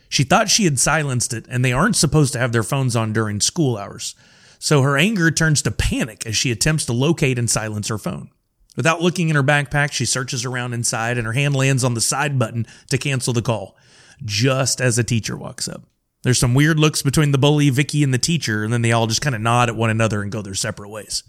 [0.08, 3.12] She thought she had silenced it and they aren't supposed to have their phones on
[3.12, 4.14] during school hours.
[4.58, 8.30] So her anger turns to panic as she attempts to locate and silence her phone.
[8.76, 12.00] Without looking in her backpack, she searches around inside and her hand lands on the
[12.00, 13.76] side button to cancel the call
[14.24, 15.82] just as a teacher walks up.
[16.22, 19.06] There's some weird looks between the bully, Vicky, and the teacher, and then they all
[19.06, 21.22] just kind of nod at one another and go their separate ways.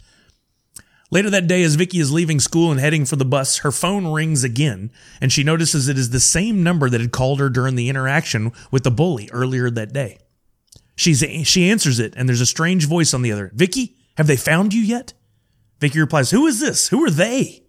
[1.12, 4.08] Later that day, as Vicky is leaving school and heading for the bus, her phone
[4.08, 7.76] rings again, and she notices it is the same number that had called her during
[7.76, 10.20] the interaction with the bully earlier that day.
[11.00, 13.52] She's, she answers it, and there's a strange voice on the other.
[13.54, 15.14] Vicky, have they found you yet?
[15.80, 16.90] Vicky replies, Who is this?
[16.90, 17.64] Who are they?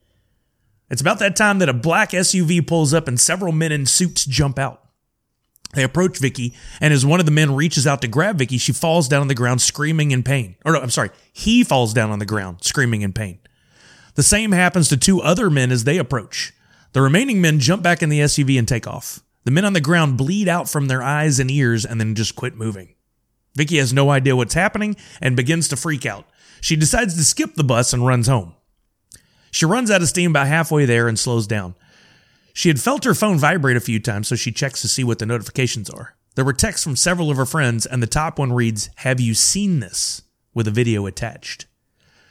[0.90, 4.24] It's about that time that a black SUV pulls up and several men in suits
[4.24, 4.82] jump out.
[5.74, 8.72] They approach Vicky, and as one of the men reaches out to grab Vicky, she
[8.72, 10.56] falls down on the ground screaming in pain.
[10.64, 13.38] Or no, I'm sorry, he falls down on the ground screaming in pain.
[14.16, 16.52] The same happens to two other men as they approach.
[16.94, 19.22] The remaining men jump back in the SUV and take off.
[19.44, 22.34] The men on the ground bleed out from their eyes and ears and then just
[22.34, 22.96] quit moving.
[23.54, 26.26] Vicky has no idea what's happening and begins to freak out.
[26.60, 28.54] She decides to skip the bus and runs home.
[29.50, 31.74] She runs out of steam about halfway there and slows down.
[32.52, 35.18] She had felt her phone vibrate a few times, so she checks to see what
[35.18, 36.16] the notifications are.
[36.34, 39.34] There were texts from several of her friends, and the top one reads, Have you
[39.34, 40.22] seen this?
[40.54, 41.66] with a video attached,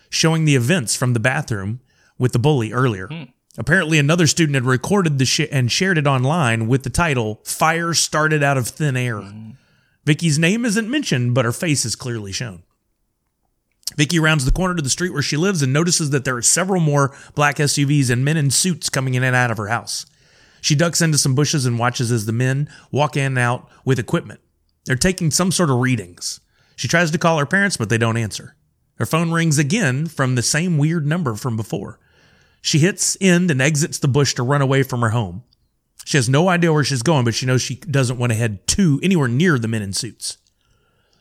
[0.09, 1.79] showing the events from the bathroom
[2.17, 3.07] with the bully earlier.
[3.07, 3.23] Hmm.
[3.57, 7.93] Apparently, another student had recorded the shit and shared it online with the title, Fire
[7.93, 9.21] Started Out of Thin Air.
[9.21, 9.51] Hmm.
[10.05, 12.63] Vicky's name isn't mentioned, but her face is clearly shown.
[13.95, 16.41] Vicky rounds the corner to the street where she lives and notices that there are
[16.41, 20.05] several more black SUVs and men in suits coming in and out of her house.
[20.61, 23.99] She ducks into some bushes and watches as the men walk in and out with
[23.99, 24.39] equipment.
[24.85, 26.39] They're taking some sort of readings.
[26.75, 28.55] She tries to call her parents, but they don't answer.
[28.95, 31.99] Her phone rings again from the same weird number from before.
[32.61, 35.43] She hits end and exits the bush to run away from her home.
[36.09, 38.65] She has no idea where she's going, but she knows she doesn't want to head
[38.69, 40.39] to anywhere near the men in suits.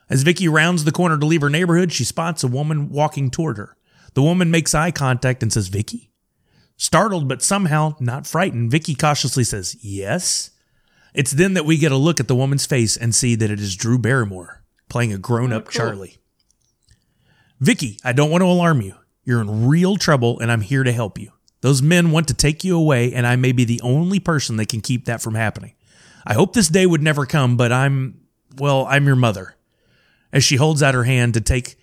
[0.08, 3.58] As Vicky rounds the corner to leave her neighborhood, she spots a woman walking toward
[3.58, 3.76] her.
[4.14, 6.10] The woman makes eye contact and says, Vicky?
[6.78, 10.52] Startled but somehow not frightened, Vicky cautiously says, Yes.
[11.12, 13.60] It's then that we get a look at the woman's face and see that it
[13.60, 15.72] is Drew Barrymore playing a grown up oh, cool.
[15.72, 16.16] Charlie.
[17.60, 18.94] Vicky, I don't want to alarm you.
[19.22, 21.32] You're in real trouble and I'm here to help you.
[21.60, 24.68] Those men want to take you away and I may be the only person that
[24.68, 25.74] can keep that from happening.
[26.26, 28.20] I hope this day would never come, but I'm,
[28.58, 29.56] well, I'm your mother.
[30.32, 31.76] As she holds out her hand to take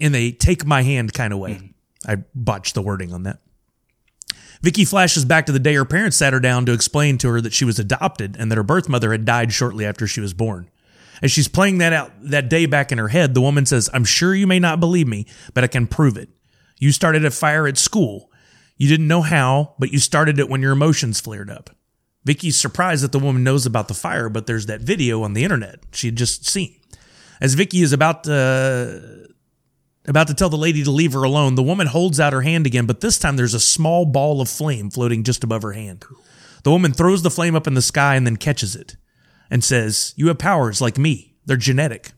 [0.00, 1.54] in a take my hand kind of way.
[1.54, 2.10] Mm-hmm.
[2.10, 3.38] I botched the wording on that.
[4.62, 7.40] Vicky flashes back to the day her parents sat her down to explain to her
[7.40, 10.34] that she was adopted and that her birth mother had died shortly after she was
[10.34, 10.70] born.
[11.22, 14.04] As she's playing that out that day back in her head, the woman says, I'm
[14.04, 16.30] sure you may not believe me, but I can prove it.
[16.78, 18.29] You started a fire at school.
[18.80, 21.68] You didn't know how, but you started it when your emotions flared up.
[22.24, 25.44] Vicky's surprised that the woman knows about the fire, but there's that video on the
[25.44, 26.80] internet she had just seen.
[27.42, 29.28] As Vicky is about to
[30.06, 32.66] about to tell the lady to leave her alone, the woman holds out her hand
[32.66, 36.02] again, but this time there's a small ball of flame floating just above her hand.
[36.64, 38.96] The woman throws the flame up in the sky and then catches it
[39.50, 41.34] and says, You have powers like me.
[41.44, 42.12] They're genetic.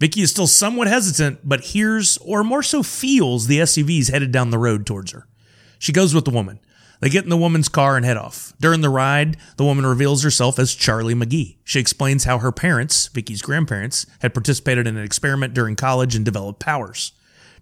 [0.00, 4.48] Vicky is still somewhat hesitant, but hears, or more so feels, the SUVs headed down
[4.48, 5.28] the road towards her.
[5.82, 6.60] She goes with the woman.
[7.00, 8.52] They get in the woman's car and head off.
[8.60, 11.56] During the ride, the woman reveals herself as Charlie McGee.
[11.64, 16.24] She explains how her parents, Vicky's grandparents, had participated in an experiment during college and
[16.24, 17.10] developed powers.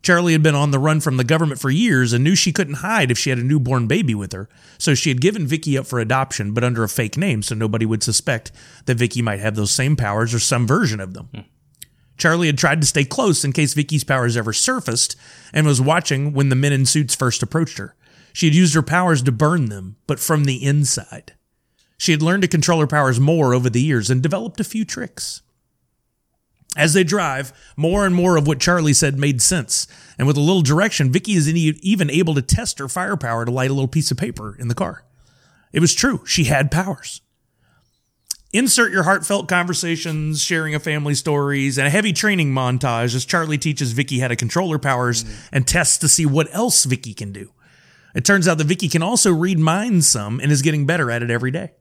[0.03, 2.85] Charlie had been on the run from the government for years and knew she couldn't
[2.85, 5.87] hide if she had a newborn baby with her, so she had given Vicky up
[5.87, 8.53] for adoption, but under a fake name so nobody would suspect
[8.85, 11.31] that Vicky might have those same powers or some version of them.
[11.35, 11.41] Hmm.
[12.19, 15.17] Charlie had tried to stay close in case Vicky's powers ever surfaced
[15.55, 17.95] and was watching when the men in suits first approached her.
[18.33, 21.35] She had used her powers to burn them, but from the inside.
[21.99, 24.85] She had learned to control her powers more over the years and developed a few
[24.85, 25.43] tricks.
[26.77, 30.41] As they drive, more and more of what Charlie said made sense, and with a
[30.41, 34.11] little direction, Vicky is even able to test her firepower to light a little piece
[34.11, 35.05] of paper in the car.
[35.73, 37.23] It was true, she had powers.
[38.53, 43.59] Insert your heartfelt conversations, sharing of family stories, and a heavy training montage as Charlie
[43.59, 47.33] teaches Vicky how to control her powers and tests to see what else Vicky can
[47.33, 47.53] do.
[48.15, 51.23] It turns out that Vicky can also read minds some and is getting better at
[51.23, 51.73] it every day.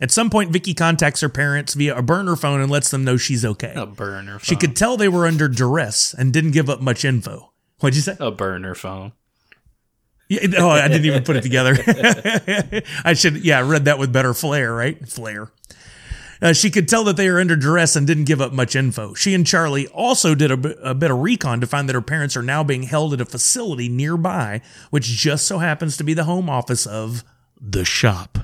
[0.00, 3.18] At some point, Vicky contacts her parents via a burner phone and lets them know
[3.18, 3.74] she's okay.
[3.76, 4.40] A burner phone.
[4.40, 7.52] She could tell they were under duress and didn't give up much info.
[7.80, 8.16] What'd you say?
[8.18, 9.12] A burner phone.
[10.28, 11.76] Yeah, oh, I didn't even put it together.
[13.04, 15.06] I should, yeah, I read that with better flair, right?
[15.08, 15.50] Flair.
[16.42, 19.12] Uh, she could tell that they were under duress and didn't give up much info.
[19.14, 22.36] She and Charlie also did a, a bit of recon to find that her parents
[22.36, 26.24] are now being held at a facility nearby, which just so happens to be the
[26.24, 27.24] home office of
[27.60, 28.38] the shop,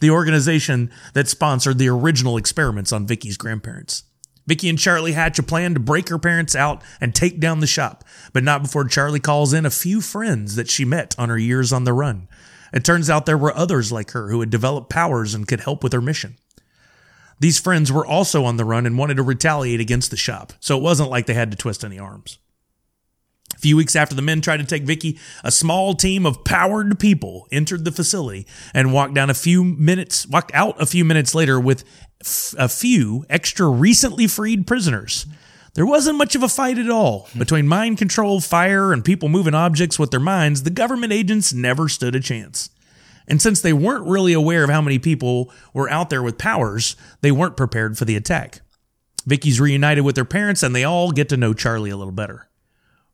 [0.00, 4.04] the organization that sponsored the original experiments on Vicky's grandparents.
[4.46, 7.66] Vicky and Charlie hatch a plan to break her parents out and take down the
[7.66, 11.38] shop, but not before Charlie calls in a few friends that she met on her
[11.38, 12.28] years on the run.
[12.72, 15.82] It turns out there were others like her who had developed powers and could help
[15.82, 16.36] with her mission.
[17.40, 20.76] These friends were also on the run and wanted to retaliate against the shop, so
[20.76, 22.38] it wasn't like they had to twist any arms.
[23.54, 26.98] A few weeks after the men tried to take Vicky, a small team of powered
[26.98, 31.34] people entered the facility and walked down a few minutes, walked out a few minutes
[31.34, 31.84] later with
[32.20, 35.26] f- a few extra recently freed prisoners.
[35.74, 37.28] There wasn't much of a fight at all.
[37.36, 41.88] Between mind control, fire, and people moving objects with their minds, the government agents never
[41.88, 42.70] stood a chance.
[43.26, 46.96] And since they weren't really aware of how many people were out there with powers,
[47.20, 48.60] they weren't prepared for the attack.
[49.26, 52.48] Vicky's reunited with her parents and they all get to know Charlie a little better.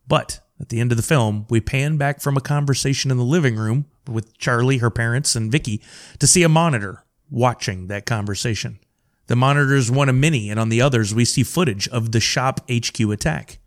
[0.08, 3.24] But at the end of the film, we pan back from a conversation in the
[3.24, 5.80] living room with Charlie, her parents, and Vicky
[6.18, 8.80] to see a monitor watching that conversation.
[9.28, 12.18] The monitor is one of many, and on the others, we see footage of the
[12.18, 13.58] shop HQ attack.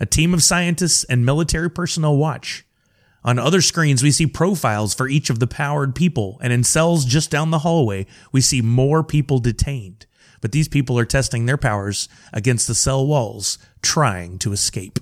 [0.00, 2.64] A team of scientists and military personnel watch.
[3.22, 7.04] On other screens, we see profiles for each of the powered people, and in cells
[7.04, 10.06] just down the hallway, we see more people detained.
[10.40, 14.98] But these people are testing their powers against the cell walls, trying to escape.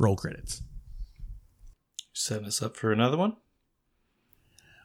[0.00, 0.62] Roll credits.
[2.12, 3.36] Setting us up for another one.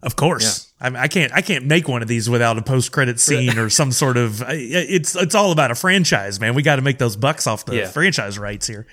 [0.04, 1.32] Of course, I, mean, I can't.
[1.34, 4.44] I can't make one of these without a post-credit scene or some sort of.
[4.50, 6.56] It's it's all about a franchise, man.
[6.56, 7.88] We got to make those bucks off the Yeah.
[7.88, 8.86] franchise rights here.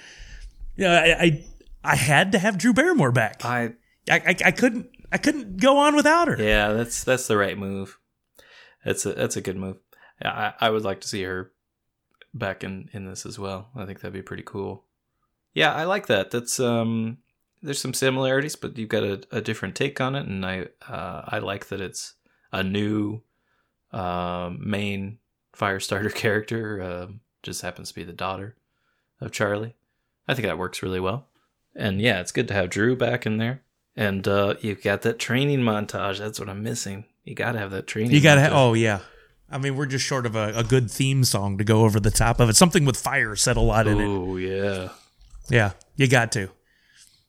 [0.77, 1.45] Yeah, I, I
[1.85, 3.45] I had to have Drew Barrymore back.
[3.45, 3.75] I,
[4.11, 6.37] I I I couldn't I couldn't go on without her.
[6.43, 7.99] yeah, that's that's the right move.
[8.85, 9.79] That's a that's a good move.
[10.23, 11.53] I, I would like to see her
[12.35, 13.71] back in in this as well.
[13.75, 14.85] I think that'd be pretty cool.
[15.55, 16.31] Yeah, I like that.
[16.31, 17.19] That's um
[17.63, 21.23] there's some similarities, but you've got a, a different take on it, and I uh,
[21.27, 22.15] I like that it's
[22.53, 23.23] a new
[23.93, 25.19] um main
[25.57, 26.83] Firestarter character.
[26.83, 28.55] Um just happens to be the daughter
[29.21, 29.75] of Charlie.
[30.29, 31.27] I think that works really well.
[31.77, 33.63] And yeah, it's good to have Drew back in there.
[33.97, 36.19] And uh, you've got that training montage.
[36.19, 37.05] That's what I'm missing.
[37.25, 38.13] You got to have that training.
[38.13, 38.41] You gotta.
[38.43, 39.01] Ha- oh yeah.
[39.51, 42.11] I mean, we're just short of a, a good theme song to go over the
[42.13, 42.57] top of it.
[42.57, 44.05] Something with fire said a lot in it.
[44.07, 44.91] Oh yeah,
[45.49, 46.51] Yeah, you got to.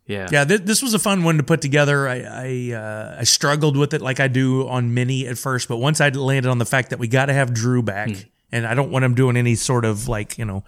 [0.05, 2.07] yeah, Yeah, th- this was a fun one to put together.
[2.07, 5.77] I I, uh, I struggled with it like I do on Mini at first, but
[5.77, 8.15] once I landed on the fact that we got to have Drew back, Hmm.
[8.51, 10.63] and I don't want him doing any sort of like you know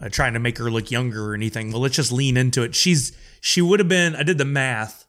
[0.00, 1.72] uh, trying to make her look younger or anything.
[1.72, 2.74] Well, let's just lean into it.
[2.74, 4.14] She's she would have been.
[4.16, 5.06] I did the math.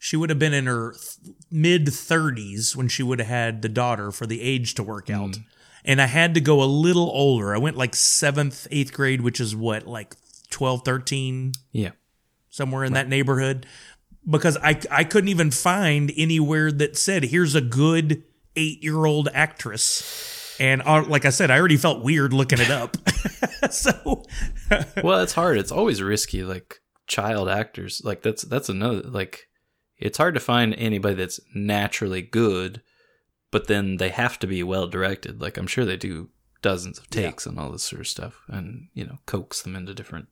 [0.00, 3.68] She would have been in her th- mid 30s when she would have had the
[3.68, 5.38] daughter for the age to work out.
[5.84, 7.54] And I had to go a little older.
[7.54, 10.16] I went like seventh, eighth grade, which is what, like
[10.50, 11.90] 12, 13, Yeah.
[12.50, 13.66] somewhere in that neighborhood
[14.28, 18.22] because I I couldn't even find anywhere that said here's a good
[18.54, 20.31] eight year old actress.
[20.62, 22.96] And uh, like I said, I already felt weird looking it up.
[23.70, 24.22] so
[25.02, 25.58] well, it's hard.
[25.58, 26.44] It's always risky.
[26.44, 29.48] Like child actors, like that's that's another like.
[29.98, 32.80] It's hard to find anybody that's naturally good,
[33.50, 35.40] but then they have to be well directed.
[35.40, 36.28] Like I'm sure they do
[36.60, 39.94] dozens of takes and all this sort of stuff, and you know, coax them into
[39.94, 40.28] different.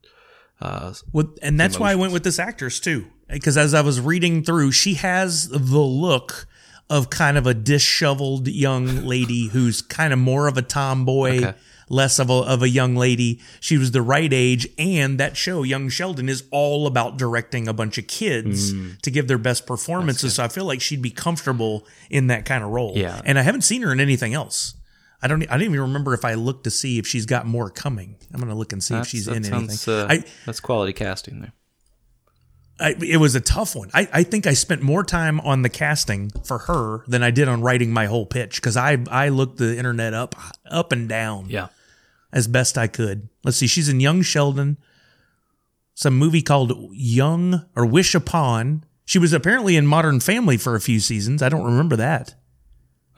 [0.61, 4.01] Uh, Well, and that's why I went with this actress too, because as I was
[4.01, 6.47] reading through, she has the look
[6.91, 11.55] of kind of a disheveled young lady who's kind of more of a tomboy, Okay.
[11.89, 13.41] less of a of a young lady.
[13.61, 17.73] She was the right age, and that show, Young Sheldon, is all about directing a
[17.73, 19.01] bunch of kids Mm.
[19.03, 20.35] to give their best performances.
[20.35, 22.93] So I feel like she'd be comfortable in that kind of role.
[22.97, 23.21] Yeah.
[23.25, 24.75] and I haven't seen her in anything else.
[25.23, 25.43] I don't.
[25.43, 28.17] I didn't even remember if I looked to see if she's got more coming.
[28.33, 29.95] I'm gonna look and see if she's in sounds, anything.
[29.95, 31.53] uh, I, that's quality casting there.
[32.81, 33.91] I, it was a tough one.
[33.93, 37.47] I, I think I spent more time on the casting for her than I did
[37.49, 40.35] on writing my whole pitch because I I looked the internet up
[40.71, 41.69] up and down Yeah.
[42.33, 43.29] as best I could.
[43.45, 44.79] Let's see, she's in Young Sheldon,
[45.95, 48.85] some movie called Young or Wish Upon.
[49.05, 51.43] She was apparently in Modern Family for a few seasons.
[51.43, 52.35] I don't remember that.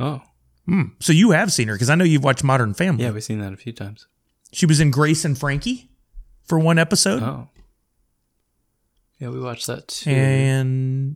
[0.00, 0.22] Oh,
[0.66, 0.84] hmm.
[1.00, 3.04] So you have seen her because I know you've watched Modern Family.
[3.04, 4.06] yeah, we've seen that a few times.
[4.52, 5.90] She was in Grace and Frankie
[6.44, 7.22] for one episode.
[7.22, 7.48] Oh,
[9.22, 10.10] yeah, we watched that too.
[10.10, 11.14] and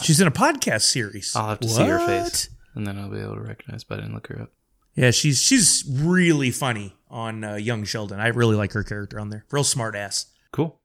[0.00, 1.34] she's in a podcast series.
[1.34, 3.82] I'll have to see her face, and then I'll be able to recognize.
[3.82, 4.52] But I didn't look her up.
[4.94, 8.20] Yeah, she's she's really funny on uh, Young Sheldon.
[8.20, 9.44] I really like her character on there.
[9.50, 10.26] Real smart ass.
[10.52, 10.78] Cool.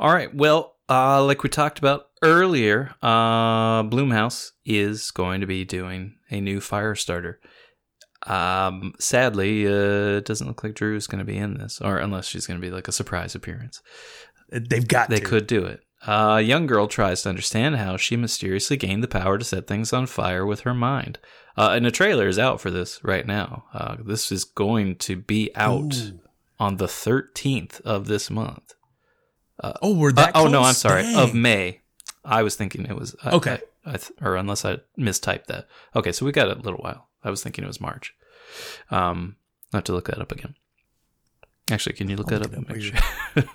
[0.00, 0.34] All right.
[0.34, 6.40] Well, uh, like we talked about earlier, uh, Blumhouse is going to be doing a
[6.40, 7.38] new fire starter.
[8.26, 11.98] Um, sadly, uh, it doesn't look like Drew is going to be in this, or
[11.98, 13.82] unless she's going to be like a surprise appearance.
[14.52, 15.24] Uh, They've got They to.
[15.24, 15.80] could do it.
[16.06, 19.92] A young girl tries to understand how she mysteriously gained the power to set things
[19.92, 21.18] on fire with her mind.
[21.56, 23.64] Uh, and the trailer is out for this right now.
[23.72, 26.10] Uh, this is going to be out
[26.58, 28.74] on the 13th of this month.
[29.62, 30.32] Oh, we're Uh, that.
[30.34, 30.62] oh, no.
[30.62, 31.02] I'm sorry.
[31.02, 31.16] Dang.
[31.16, 31.82] Of May.
[32.24, 33.14] I was thinking it was.
[33.24, 33.60] Okay.
[33.86, 35.68] I, I th- or unless I mistyped that.
[35.94, 37.08] Okay, so we got a little while.
[37.24, 38.14] I was thinking it was March.
[38.90, 39.36] Um,
[39.72, 40.54] I have to look that up again.
[41.70, 42.98] Actually, can you look that look up make sure?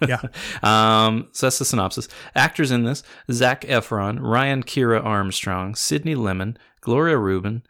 [0.08, 0.22] Yeah.
[0.64, 2.08] Um, so that's the synopsis.
[2.36, 7.64] Actors in this: Zac Efron, Ryan Kiera Armstrong, Sydney Lemmon, Gloria Reuben,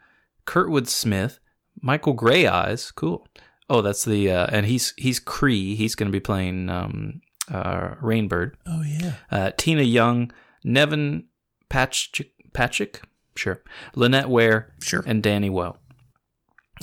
[0.46, 1.38] Kurtwood Smith,
[1.82, 2.94] Michael Greyeyes.
[2.94, 3.26] Cool.
[3.68, 5.74] Oh, that's the uh, and he's he's Cree.
[5.74, 7.20] He's going to be playing um,
[7.50, 8.52] uh, Rainbird.
[8.64, 9.14] Oh yeah.
[9.30, 10.32] Uh, Tina Young,
[10.64, 11.24] Nevin
[11.68, 13.00] Patchik, Patchik,
[13.36, 13.62] sure,
[13.94, 15.02] Lynette Ware, Sure.
[15.04, 15.78] and Danny Well.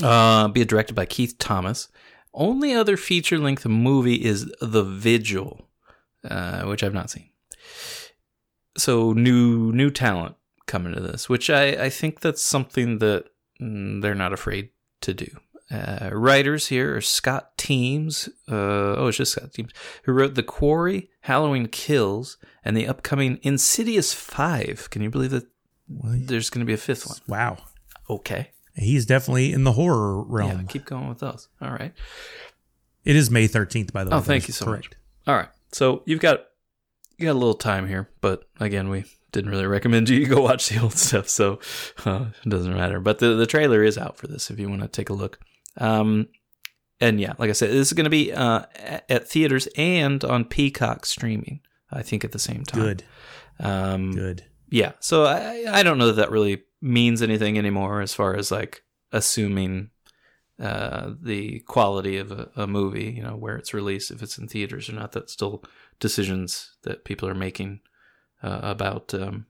[0.04, 1.90] Uh, be directed by Keith Thomas.
[2.34, 5.70] Only other feature length movie is The Vigil,
[6.30, 7.30] uh, which I've not seen.
[8.78, 10.36] So new new talent
[10.66, 13.26] coming to this, which I, I think that's something that
[13.62, 14.70] mm, they're not afraid
[15.02, 15.28] to do.
[15.72, 18.28] Uh, writers here are Scott Teems.
[18.50, 19.72] Uh, oh, it's just Scott Teems,
[20.04, 24.90] who wrote The Quarry, Halloween Kills, and the upcoming Insidious 5.
[24.92, 25.48] Can you believe that
[25.88, 27.18] there's going to be a fifth one?
[27.28, 27.58] Wow.
[28.10, 28.52] Okay.
[28.76, 30.68] He's definitely in the horror Yeah, realm.
[30.68, 31.48] keep going with those.
[31.62, 31.94] All right.
[33.04, 34.18] It is May 13th, by the way.
[34.18, 34.90] Oh, thank you so correct.
[34.90, 34.94] much.
[35.28, 35.50] All right.
[35.72, 36.46] So you've got
[37.18, 40.70] you got a little time here, but again, we didn't really recommend you go watch
[40.70, 41.60] the old stuff, so
[42.06, 43.00] uh, it doesn't matter.
[43.00, 45.40] But the the trailer is out for this if you want to take a look.
[45.78, 46.28] Um,
[47.00, 50.24] and yeah, like I said, this is going to be uh, at, at theaters and
[50.24, 51.60] on Peacock streaming.
[51.92, 52.82] I think at the same time.
[52.82, 53.04] Good.
[53.60, 54.44] Um, Good.
[54.76, 58.52] Yeah so I, I don't know that that really means anything anymore as far as
[58.52, 59.92] like assuming
[60.60, 64.48] uh, the quality of a, a movie you know where it's released if it's in
[64.48, 65.12] theaters or not.
[65.12, 65.64] That's still
[66.00, 67.82] decisions that people are making
[68.42, 69.48] uh, about um,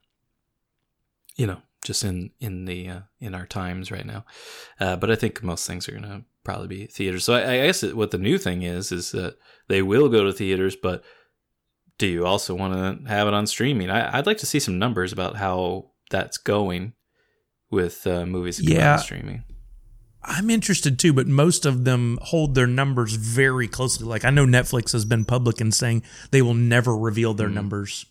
[1.36, 4.26] you know just in in the uh, in our times right now.
[4.80, 7.24] Uh, but i think most things are going to probably be theaters.
[7.24, 10.34] So I, I guess what the new thing is is that they will go to
[10.34, 11.04] theaters but
[11.98, 12.74] do you also want
[13.06, 13.90] to have it on streaming?
[13.90, 16.94] I, I'd like to see some numbers about how that's going
[17.72, 18.96] with uh, movies that come out Yeah.
[18.98, 19.44] streaming.
[20.28, 24.08] I'm interested too, but most of them hold their numbers very closely.
[24.08, 27.54] Like I know Netflix has been public in saying they will never reveal their Mm.
[27.54, 28.06] numbers.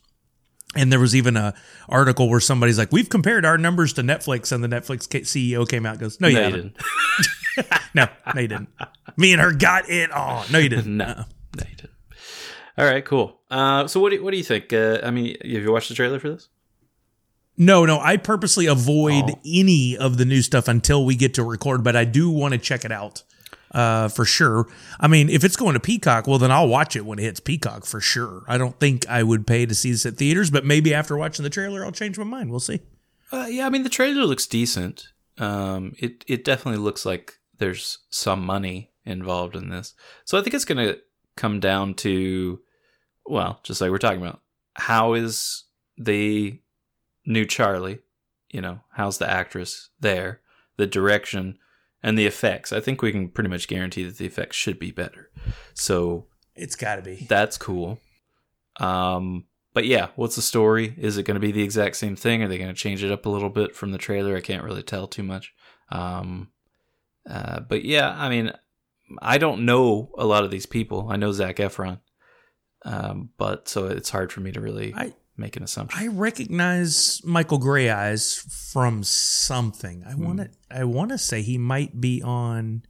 [0.76, 1.54] And there was even a
[1.88, 5.86] article where somebody's like, "We've compared our numbers to Netflix," and the Netflix CEO came
[5.86, 6.76] out and goes, "No, you No, didn't.
[7.94, 8.68] No, no, you didn't.
[9.16, 10.44] Me and her got it on.
[10.50, 10.96] No, you didn't.
[10.96, 11.24] No, Uh-uh.
[11.56, 11.90] no, you didn't.
[12.76, 13.40] All right, cool.
[13.50, 14.72] Uh, so what do you, what do you think?
[14.72, 16.48] Uh, I mean, have you watched the trailer for this?
[17.56, 19.40] No, no, I purposely avoid Oh.
[19.46, 22.58] any of the new stuff until we get to record, but I do want to
[22.58, 23.22] check it out.
[23.70, 24.68] Uh, for sure.
[25.00, 27.40] I mean, if it's going to Peacock, well, then I'll watch it when it hits
[27.40, 28.42] Peacock for sure.
[28.46, 31.42] I don't think I would pay to see this at theaters, but maybe after watching
[31.42, 32.50] the trailer, I'll change my mind.
[32.52, 32.80] We'll see.
[33.32, 35.08] Uh, yeah, I mean the trailer looks decent.
[35.38, 39.94] Um, it it definitely looks like there's some money involved in this.
[40.24, 40.94] So I think it's gonna
[41.36, 42.60] come down to,
[43.26, 44.40] well, just like we're talking about,
[44.74, 45.64] how is
[45.96, 46.58] the
[47.26, 47.98] new Charlie?
[48.50, 50.40] You know, how's the actress there?
[50.76, 51.58] The direction
[52.02, 52.72] and the effects.
[52.72, 55.30] I think we can pretty much guarantee that the effects should be better.
[55.74, 57.26] So It's got to be.
[57.28, 57.98] that's cool.
[58.78, 60.94] Um, but yeah, what's the story?
[60.98, 62.42] Is it going to be the exact same thing?
[62.42, 64.36] Are they going to change it up a little bit from the trailer?
[64.36, 65.52] I can't really tell too much.
[65.90, 66.50] Um,
[67.28, 68.52] uh, but yeah, I mean,
[69.20, 71.08] I don't know a lot of these people.
[71.10, 72.00] I know Zac Efron,
[72.84, 75.98] um, but so it's hard for me to really I- make an assumption.
[76.02, 78.40] I recognize Michael Greyeyes
[78.72, 80.04] from something.
[80.08, 80.50] I want to.
[80.70, 82.82] I want to say he might be on.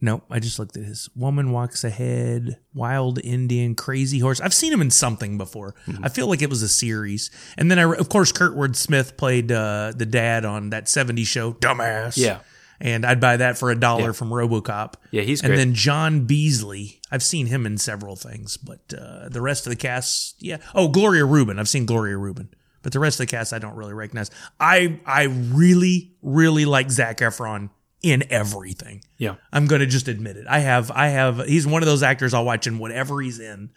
[0.00, 4.38] Nope, I just looked at his Woman Walks Ahead, Wild Indian, Crazy Horse.
[4.38, 5.74] I've seen him in something before.
[5.86, 6.04] Hmm.
[6.04, 7.30] I feel like it was a series.
[7.56, 11.54] And then, I, of course, Kurtwood Smith played uh, the dad on that 70s show,
[11.54, 12.18] Dumbass.
[12.18, 12.40] Yeah.
[12.80, 14.12] And I'd buy that for a dollar Yeah.
[14.12, 14.94] from Robocop.
[15.10, 17.00] Yeah, he's And then John Beasley.
[17.10, 20.58] I've seen him in several things, but uh, the rest of the cast, yeah.
[20.74, 21.58] Oh, Gloria Reuben.
[21.58, 22.48] I've seen Gloria Reuben,
[22.82, 24.30] but the rest of the cast I don't really recognize.
[24.58, 27.70] I I really really like Zac Efron
[28.02, 29.02] in everything.
[29.16, 30.46] yeah, I'm going to just admit it.
[30.48, 31.46] I have I have.
[31.46, 33.70] He's one of those actors I'll watch in whatever he's in,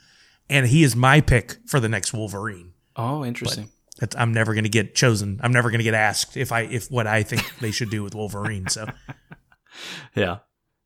[0.49, 2.73] and he is my pick for the next Wolverine.
[2.95, 3.69] oh, interesting.
[3.99, 5.39] That's, I'm never going to get chosen.
[5.43, 8.03] I'm never going to get asked if I if what I think they should do
[8.03, 8.67] with Wolverine.
[8.67, 8.87] So
[10.15, 10.39] yeah,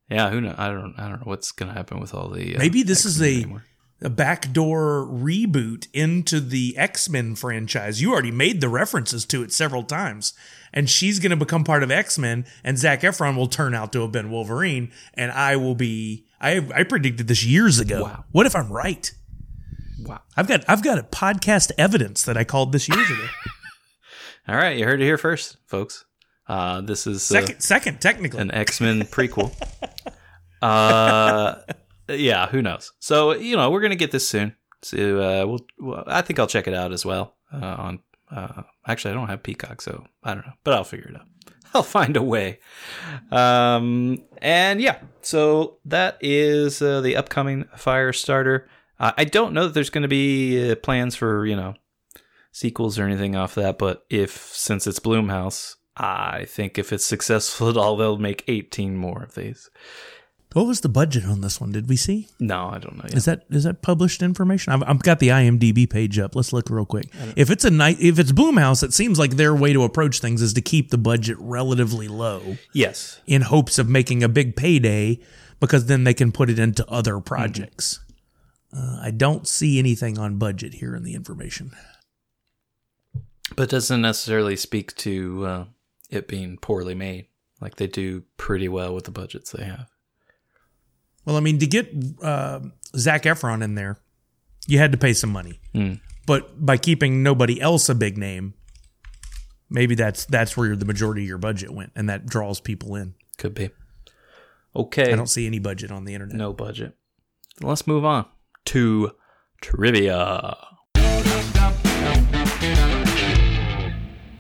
[0.09, 0.29] yeah.
[0.29, 0.55] Who know?
[0.57, 0.95] I don't.
[0.97, 2.55] I don't know what's going to happen with all the.
[2.55, 3.65] Uh, maybe this is X-Men a anymore.
[4.03, 8.01] a backdoor reboot into the X Men franchise.
[8.01, 10.33] You already made the references to it several times,
[10.73, 13.91] and she's going to become part of X Men, and Zac Efron will turn out
[13.93, 16.25] to have been Wolverine, and I will be.
[16.39, 18.03] I I predicted this years ago.
[18.03, 18.25] Wow.
[18.31, 19.11] What if I'm right?
[20.03, 20.21] Wow.
[20.35, 23.25] I've got I've got a podcast evidence that I called this years ago.
[24.47, 26.05] All right, you heard it here first, folks.
[26.47, 28.39] Uh, this is uh, Second, second, technically.
[28.41, 29.53] an X Men prequel.
[30.61, 31.55] Uh,
[32.09, 32.91] yeah, who knows?
[32.99, 34.55] So you know, we're gonna get this soon.
[34.83, 37.35] So uh, we'll, well, I think I'll check it out as well.
[37.53, 37.99] Uh, on
[38.31, 41.27] uh, actually, I don't have Peacock, so I don't know, but I'll figure it out.
[41.73, 42.59] I'll find a way.
[43.31, 48.65] Um, and yeah, so that is uh, the upcoming Firestarter.
[49.01, 51.73] Uh, I don't know that there's going to be uh, plans for you know
[52.51, 57.69] sequels or anything off that, but if since it's Blumhouse, I think if it's successful
[57.71, 59.71] at all, they'll make 18 more of these.
[60.53, 61.71] what was the budget on this one?
[61.71, 62.27] Did we see?
[62.39, 63.05] No, I don't know.
[63.05, 63.15] Yet.
[63.15, 64.71] Is that is that published information?
[64.71, 66.35] I've, I've got the IMDb page up.
[66.35, 67.07] Let's look real quick.
[67.35, 70.43] If it's a night, if it's Blumhouse, it seems like their way to approach things
[70.43, 73.19] is to keep the budget relatively low yes.
[73.25, 75.19] in hopes of making a big payday,
[75.59, 77.99] because then they can put it into other projects.
[78.75, 81.71] Uh, I don't see anything on budget here in the information.
[83.55, 85.65] But doesn't necessarily speak to uh,
[86.09, 87.27] it being poorly made.
[87.59, 89.87] Like they do pretty well with the budgets they have.
[91.25, 91.93] Well, I mean, to get
[92.23, 92.61] uh,
[92.95, 93.99] Zac Efron in there,
[94.67, 95.59] you had to pay some money.
[96.25, 98.53] But by keeping nobody else a big name,
[99.69, 103.15] maybe that's that's where the majority of your budget went, and that draws people in.
[103.37, 103.69] Could be.
[104.75, 105.11] Okay.
[105.11, 106.37] I don't see any budget on the internet.
[106.37, 106.95] no budget.
[107.61, 108.25] Let's move on
[108.65, 109.11] to
[109.61, 110.57] trivia.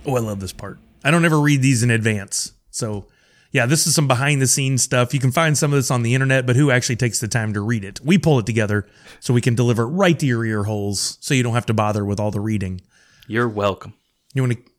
[0.05, 0.79] Oh, I love this part.
[1.03, 2.53] I don't ever read these in advance.
[2.69, 3.07] So,
[3.51, 5.13] yeah, this is some behind the scenes stuff.
[5.13, 7.53] You can find some of this on the internet, but who actually takes the time
[7.53, 7.99] to read it?
[8.03, 8.87] We pull it together
[9.19, 11.73] so we can deliver it right to your ear holes so you don't have to
[11.73, 12.81] bother with all the reading.
[13.27, 13.93] You're welcome.
[14.33, 14.70] You want to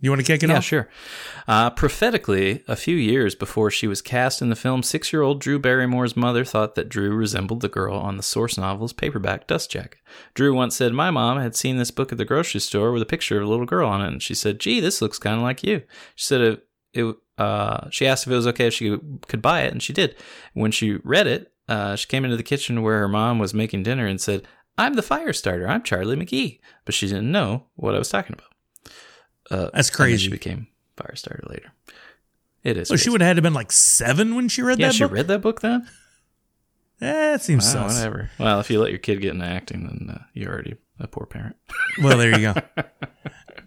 [0.00, 0.64] you want to kick it Yeah, off?
[0.64, 0.88] sure.
[1.46, 5.40] Uh, prophetically, a few years before she was cast in the film, six year old
[5.40, 9.70] Drew Barrymore's mother thought that Drew resembled the girl on the source novel's paperback dust
[9.70, 9.98] jacket.
[10.34, 13.06] Drew once said, My mom had seen this book at the grocery store with a
[13.06, 15.42] picture of a little girl on it, and she said, Gee, this looks kind of
[15.42, 15.82] like you.
[16.14, 18.96] She said, it, it, uh, She asked if it was okay if she
[19.26, 20.14] could buy it, and she did.
[20.54, 23.82] When she read it, uh, she came into the kitchen where her mom was making
[23.82, 24.46] dinner and said,
[24.78, 25.68] I'm the fire starter.
[25.68, 26.60] I'm Charlie McGee.
[26.84, 28.46] But she didn't know what I was talking about.
[29.50, 30.24] Uh, That's crazy.
[30.24, 30.66] She became
[30.96, 31.72] Firestarter later.
[32.64, 32.88] It is.
[32.88, 34.80] So she would have had to been like seven when she read that book.
[34.80, 35.12] Yeah, that she book.
[35.12, 35.88] read that book then.
[37.00, 37.94] Eh, it seems Oh, sus.
[37.96, 38.30] whatever.
[38.38, 41.26] Well, if you let your kid get into acting, then uh, you're already a poor
[41.26, 41.56] parent.
[42.02, 42.54] Well, there you go.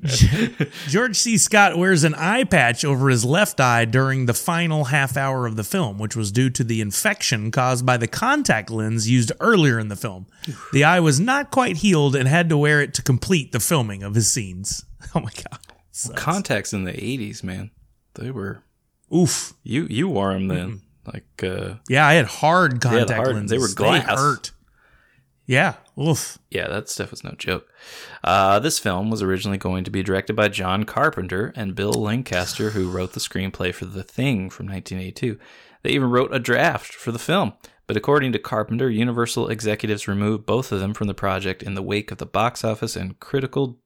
[0.88, 1.38] George C.
[1.38, 5.56] Scott wears an eye patch over his left eye during the final half hour of
[5.58, 9.80] the film, which was due to the infection caused by the contact lens used earlier
[9.80, 10.28] in the film.
[10.74, 14.02] The eye was not quite healed and had to wear it to complete the filming
[14.04, 14.86] of his scenes.
[15.14, 15.60] Oh my god.
[16.16, 17.72] Contacts in the 80s, man.
[18.16, 18.64] They were
[19.14, 19.54] Oof.
[19.64, 20.82] you you wore them then.
[21.06, 23.52] Like uh Yeah, I had hard contact hard- lenses.
[23.52, 24.06] they were glass.
[24.20, 24.52] hurt.
[25.46, 25.76] Yeah.
[26.00, 26.38] Oof.
[26.50, 27.68] Yeah, that stuff was no joke.
[28.24, 32.70] Uh, this film was originally going to be directed by John Carpenter and Bill Lancaster,
[32.70, 35.38] who wrote the screenplay for The Thing from 1982.
[35.84, 37.54] They even wrote a draft for the film,
[37.88, 41.84] but according to Carpenter, Universal executives removed both of them from the project in the
[41.84, 43.80] wake of the box office and critical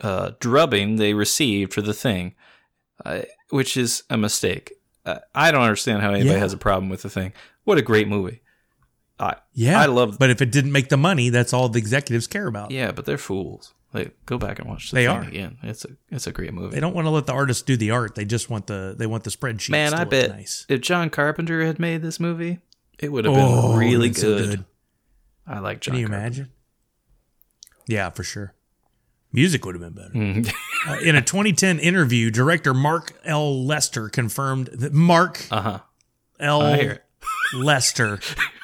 [0.00, 2.34] uh, drubbing they received for The Thing,
[3.04, 4.72] uh, which is a mistake.
[5.04, 6.38] Uh, I don't understand how anybody Yeah.
[6.38, 7.32] has a problem with The Thing.
[7.64, 8.42] What a great movie!
[9.18, 9.80] I Yeah.
[9.80, 12.70] I love But if it didn't make the money, that's all the executives care about.
[12.70, 13.72] Yeah, but they're fools.
[13.94, 15.22] Like, go back and watch the They thing are.
[15.22, 15.58] again.
[15.62, 16.74] It's a it's a great movie.
[16.74, 18.14] They don't want to let the artists do the art.
[18.14, 19.70] They just want the they want the spreadsheet.
[19.70, 20.66] Man, I bet nice.
[20.68, 22.58] if John Carpenter had made this movie,
[22.98, 24.50] it would have Oh, been really that's so good.
[24.50, 24.64] good.
[25.46, 25.92] I like John.
[25.94, 26.26] Can you Carpenter.
[26.26, 26.52] imagine?
[27.86, 28.52] Yeah, for sure.
[29.32, 30.14] Music would have been better.
[30.14, 30.52] Mm.
[30.88, 33.64] Uh, in a 2010 interview, director Mark L.
[33.66, 35.80] Lester confirmed that Mark Uh-huh.
[36.40, 36.62] L.
[36.62, 37.04] I hear it.
[37.56, 38.18] Lester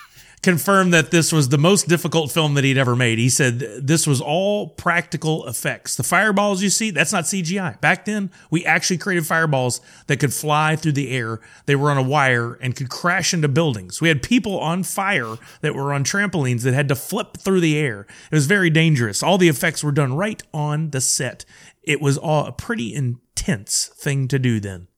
[0.43, 3.19] confirmed that this was the most difficult film that he'd ever made.
[3.19, 5.95] He said this was all practical effects.
[5.95, 7.81] The fireballs you see, that's not CGI.
[7.81, 11.41] Back then, we actually created fireballs that could fly through the air.
[11.67, 14.01] They were on a wire and could crash into buildings.
[14.01, 17.79] We had people on fire that were on trampolines that had to flip through the
[17.79, 18.07] air.
[18.31, 19.23] It was very dangerous.
[19.23, 21.45] All the effects were done right on the set.
[21.85, 24.89] It was all a pretty intense thing to do then.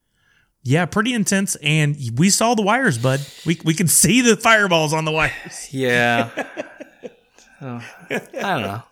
[0.67, 1.57] Yeah, pretty intense.
[1.57, 3.21] And we saw the wires, bud.
[3.47, 5.69] We we could see the fireballs on the wires.
[5.71, 6.31] Yeah.
[7.63, 8.83] Oh, I don't know.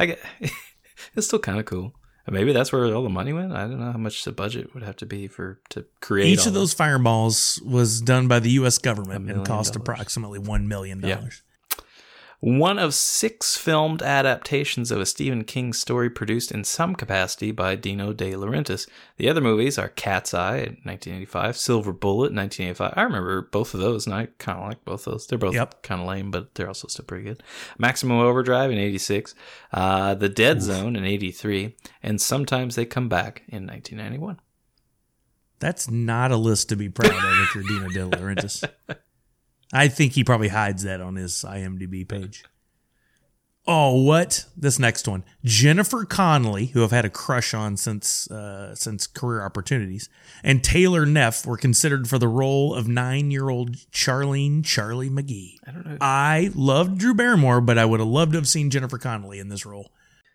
[0.00, 0.18] I get,
[1.14, 1.94] it's still kind of cool.
[2.28, 3.52] Maybe that's where all the money went.
[3.52, 6.46] I don't know how much the budget would have to be for to create Each
[6.46, 8.78] of those fireballs was done by the U.S.
[8.78, 9.82] government and cost dollars.
[9.88, 11.20] approximately one million Yeah.
[12.46, 17.74] One of six filmed adaptations of a Stephen King story produced in some capacity by
[17.74, 18.86] Dino De Laurentiis.
[19.16, 22.92] The other movies are Cat's Eye in 1985, Silver Bullet in 1985.
[22.98, 25.26] I remember both of those, and I kind of like both of those.
[25.26, 25.82] They're both Yep.
[25.82, 27.42] kind of lame, but they're also still pretty good.
[27.78, 29.34] Maximum Overdrive in 86,
[29.72, 34.38] uh, The Dead Zone in 83, and Sometimes They Come Back in 1991.
[35.60, 38.68] That's not a list to be proud of if you're Dino De Laurentiis.
[39.74, 42.44] I think he probably hides that on his IMDb page.
[43.66, 44.44] Oh, what?
[44.56, 45.24] This next one.
[45.42, 50.10] Jennifer Connelly, who I've had a crush on since uh, since career opportunities,
[50.42, 55.54] and Taylor Neff were considered for the role of nine-year-old Charlene Charlie McGee.
[55.66, 55.96] I don't know.
[56.00, 59.48] I loved Drew Barrymore, but I would have loved to have seen Jennifer Connelly in
[59.48, 59.90] this role.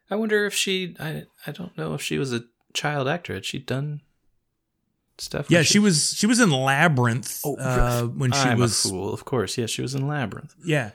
[0.10, 3.36] I wonder if she, I, I don't know if she was a child actor.
[3.36, 4.02] Had she done
[5.22, 5.48] stuff?
[5.50, 8.90] Yeah, when she was she was in Labyrinth Oh, uh, when she I'm was a
[8.90, 9.58] fool, of course.
[9.58, 10.56] Yeah, she was in Labyrinth.
[10.64, 10.92] Yeah.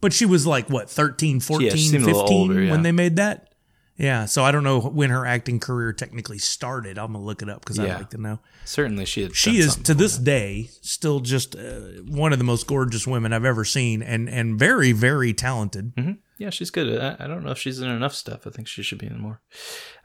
[0.00, 2.70] But she was like, what, 13, 14, she seemed a 15 older, yeah.
[2.70, 3.54] when they made that?
[3.96, 4.26] Yeah.
[4.26, 6.98] So I don't know when her acting career technically started.
[6.98, 7.94] I'm going to look it up because Yeah.
[7.94, 8.38] I'd like to know.
[8.66, 9.34] Certainly, she had.
[9.34, 10.24] She is, to this that.
[10.24, 14.58] day, still just uh, one of the most gorgeous women I've ever seen and, and
[14.58, 15.92] very, very talented.
[16.38, 17.00] Yeah, she's good.
[17.00, 18.46] I, I don't know if she's in enough stuff.
[18.46, 19.40] I think she should be in more.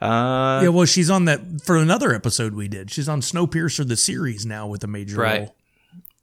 [0.02, 2.90] Uh, yeah, well, she's on that for another episode we did.
[2.90, 5.40] She's on Snowpiercer, the series now with a major Right.
[5.42, 5.56] role.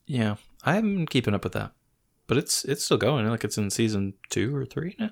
[0.06, 1.72] yeah, I haven't been keeping up with that,
[2.26, 3.26] but it's it's still going.
[3.28, 5.10] Like it's in season two or three now.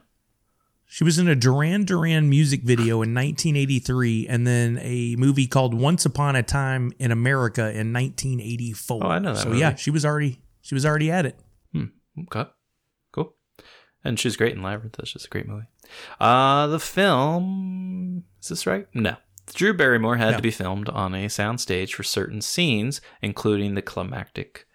[0.88, 5.74] She was in a Duran Duran music video in 1983 and then a movie called
[5.74, 9.00] Once Upon a Time in America in 1984.
[9.02, 9.60] Oh, I know that So movie.
[9.60, 11.38] yeah, she was already she was already at it.
[11.72, 11.86] Hmm.
[12.22, 12.48] Okay.
[14.06, 14.96] And she's great in Labyrinth.
[14.96, 15.66] That's just a great movie.
[16.20, 18.86] Uh, the film is this right?
[18.94, 19.16] No.
[19.54, 20.36] Drew Barrymore had No.
[20.38, 24.66] to be filmed on a soundstage for certain scenes, including the climactic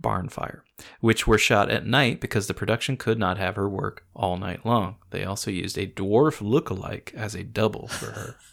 [0.00, 0.62] barn fire,
[1.00, 4.64] which were shot at night because the production could not have her work all night
[4.64, 4.96] long.
[5.10, 8.36] They also used a dwarf look-alike as a double for her.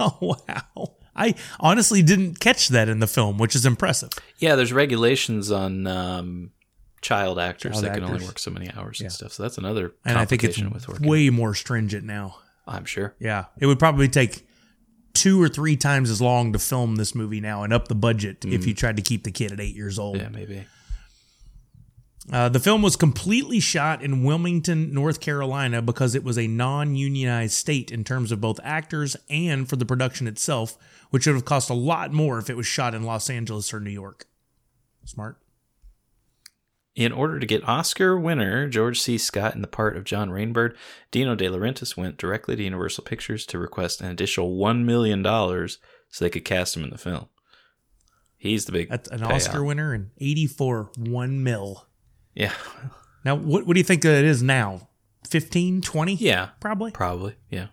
[0.00, 0.94] Oh wow.
[1.14, 4.10] I honestly didn't catch that in the film, which is impressive.
[4.38, 6.50] yeah, there's regulations on um,
[7.02, 9.06] child actors Child that can only work so many hours Yeah.
[9.06, 9.32] and stuff.
[9.32, 11.08] So that's another And I think it's complication with working.
[11.08, 12.36] way more stringent now.
[12.66, 13.14] I'm sure.
[13.18, 13.46] Yeah.
[13.58, 14.46] It would probably take
[15.14, 18.44] two or three times as long to film this movie now and up the budget
[18.46, 20.16] if you tried to keep the kid at 8 years old.
[20.16, 20.20] Mm.
[20.20, 20.64] Yeah, maybe.
[22.30, 26.94] Uh, the film was completely shot in Wilmington, North Carolina, because it was a non
[26.94, 30.78] unionized state in terms of both actors and for the production itself,
[31.10, 33.80] which would have cost a lot more if it was shot in Los Angeles or
[33.80, 34.26] New York.
[35.04, 35.36] Smart.
[36.94, 39.16] In order to get Oscar winner George C.
[39.16, 40.76] Scott in the part of John Rainbird,
[41.10, 45.78] Dino De Laurentiis went directly to Universal Pictures to request an additional $1 million so
[46.24, 47.28] they could cast him in the film.
[48.36, 49.30] He's the big That's an payout.
[49.34, 51.86] Oscar winner in 84, one mil.
[52.34, 52.52] Yeah.
[53.24, 54.88] Now, what, what do you think it is now?
[55.30, 56.14] 15, 20?
[56.16, 56.48] Yeah.
[56.60, 56.90] Probably.
[56.90, 57.36] Probably.
[57.48, 57.68] Yeah.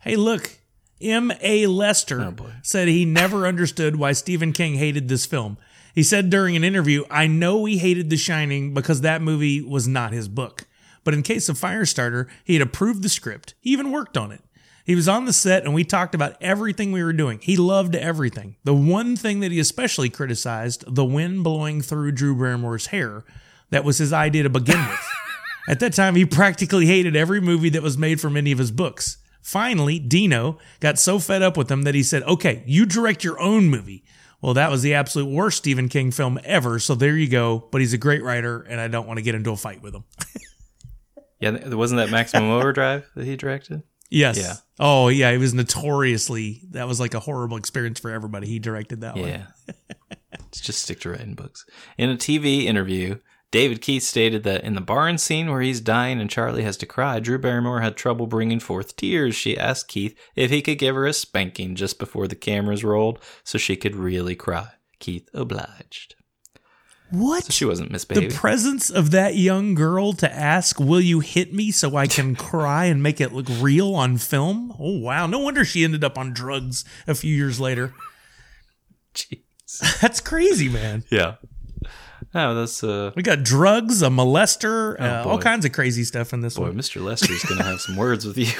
[0.00, 0.58] Hey, look.
[1.00, 1.66] M.A.
[1.66, 5.58] Lester Oh, said he never understood why Stephen King hated this film.
[5.94, 9.86] He said during an interview, I know he hated The Shining because that movie was
[9.86, 10.66] not his book.
[11.04, 13.54] But in case of Firestarter, he had approved the script.
[13.60, 14.40] He even worked on it.
[14.84, 17.38] He was on the set and we talked about everything we were doing.
[17.40, 18.56] He loved everything.
[18.64, 23.24] The one thing that he especially criticized, the wind blowing through Drew Barrymore's hair,
[23.70, 25.08] that was his idea to begin with.
[25.68, 28.70] At that time, he practically hated every movie that was made from any of his
[28.70, 29.16] books.
[29.40, 33.40] Finally, Dino got so fed up with him that he said, Okay, you direct your
[33.40, 34.04] own movie.
[34.44, 36.78] Well, that was the absolute worst Stephen King film ever.
[36.78, 37.66] So there you go.
[37.72, 39.94] But he's a great writer, and I don't want to get into a fight with
[39.94, 40.04] him.
[41.40, 41.74] Yeah.
[41.74, 43.82] Wasn't that Maximum Overdrive that he directed?
[44.08, 44.38] Yes.
[44.38, 44.54] Yeah.
[44.78, 45.28] Oh, yeah.
[45.28, 48.46] It was notoriously, that was like a horrible experience for everybody.
[48.46, 49.28] He directed that one.
[49.28, 49.46] Yeah.
[50.52, 51.66] Just stick to writing books.
[51.98, 53.18] In a TV interview,
[53.54, 56.86] David Keith stated that in the barn scene where he's dying and Charlie has to
[56.86, 59.36] cry, Drew Barrymore had trouble bringing forth tears.
[59.36, 63.20] She asked Keith if he could give her a spanking just before the cameras rolled
[63.44, 64.70] so she could really cry.
[64.98, 66.16] Keith obliged.
[67.12, 67.44] What?
[67.44, 71.70] So she wasn't the presence of that young girl to ask, Will you hit me
[71.70, 74.74] so I can cry and make it look real on film?
[74.80, 75.28] Oh, wow.
[75.28, 77.94] No wonder she ended up on drugs a few years later.
[79.14, 79.38] Jeez.
[80.00, 81.04] That's crazy, man.
[81.08, 81.36] Yeah.
[82.34, 86.40] No, that's uh We got drugs, a molester, uh, all kinds of crazy stuff in
[86.40, 86.74] this boy, one.
[86.74, 87.02] Mr.
[87.02, 88.52] Lester's gonna have some words with you.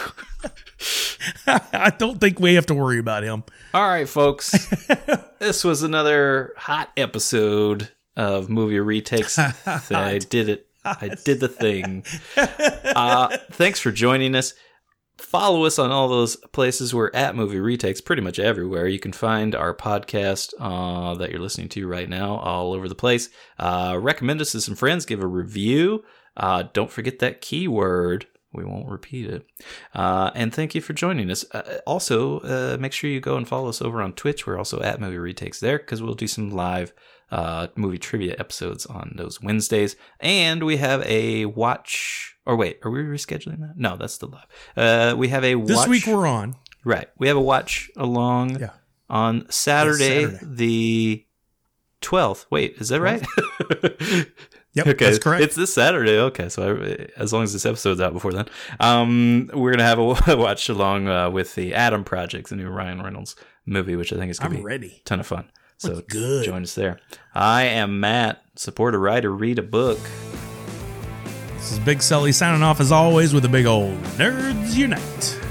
[1.47, 3.45] I don't think we have to worry about him.
[3.73, 4.69] All right, folks.
[5.39, 9.39] this was another hot episode of movie retakes.
[9.67, 10.69] I did it.
[10.85, 12.05] I did the thing.
[12.37, 14.53] Uh, thanks for joining us.
[15.17, 16.93] Follow us on all those places.
[16.93, 18.89] We're at Movie Retakes pretty much everywhere.
[18.89, 22.97] You can find our podcast uh, that you're listening to right now all over the
[22.97, 23.31] place.
[23.57, 25.07] Uh, recommend us to some friends.
[25.07, 26.03] Give a review.
[26.37, 28.27] Uh, don't forget that keyword.
[28.53, 29.47] We won't repeat it.
[29.95, 31.45] Uh, and thank you for joining us.
[31.53, 34.47] Uh, also, uh, make sure you go and follow us over on Twitch.
[34.47, 36.93] We're also at Movie Retakes there because we'll do some live
[37.77, 39.95] movie trivia episodes on those Wednesdays.
[40.19, 42.34] And we have a watch.
[42.47, 43.75] Or wait, are we rescheduling that?
[43.77, 44.47] No, that's the live.
[44.77, 45.89] Uh, we have a watch This watch.
[45.89, 46.55] week we're on.
[46.85, 47.09] Right.
[47.19, 48.71] We have a watch along Yeah.
[49.09, 50.45] on Saturday, Saturday.
[50.45, 51.27] the
[52.03, 52.45] 12th.
[52.51, 53.25] Wait, is that right?
[54.77, 55.41] Yep, okay, that's correct.
[55.45, 56.19] It's this Saturday.
[56.19, 58.47] Okay, so I, as long as this episode's out before then,
[58.81, 60.05] um, we're gonna have a
[60.37, 64.33] watch along uh, with the Adam Project, the new Ryan Reynolds movie, which I think
[64.33, 64.97] is gonna I'm be ready.
[65.01, 65.49] a ton of fun.
[65.77, 66.45] So good.
[66.45, 66.99] join us there.
[67.37, 68.43] I am Matt.
[68.57, 70.01] Support a writer, read a book.
[71.65, 75.44] This is Big Sully signing off as always with a big old Nerds Unite.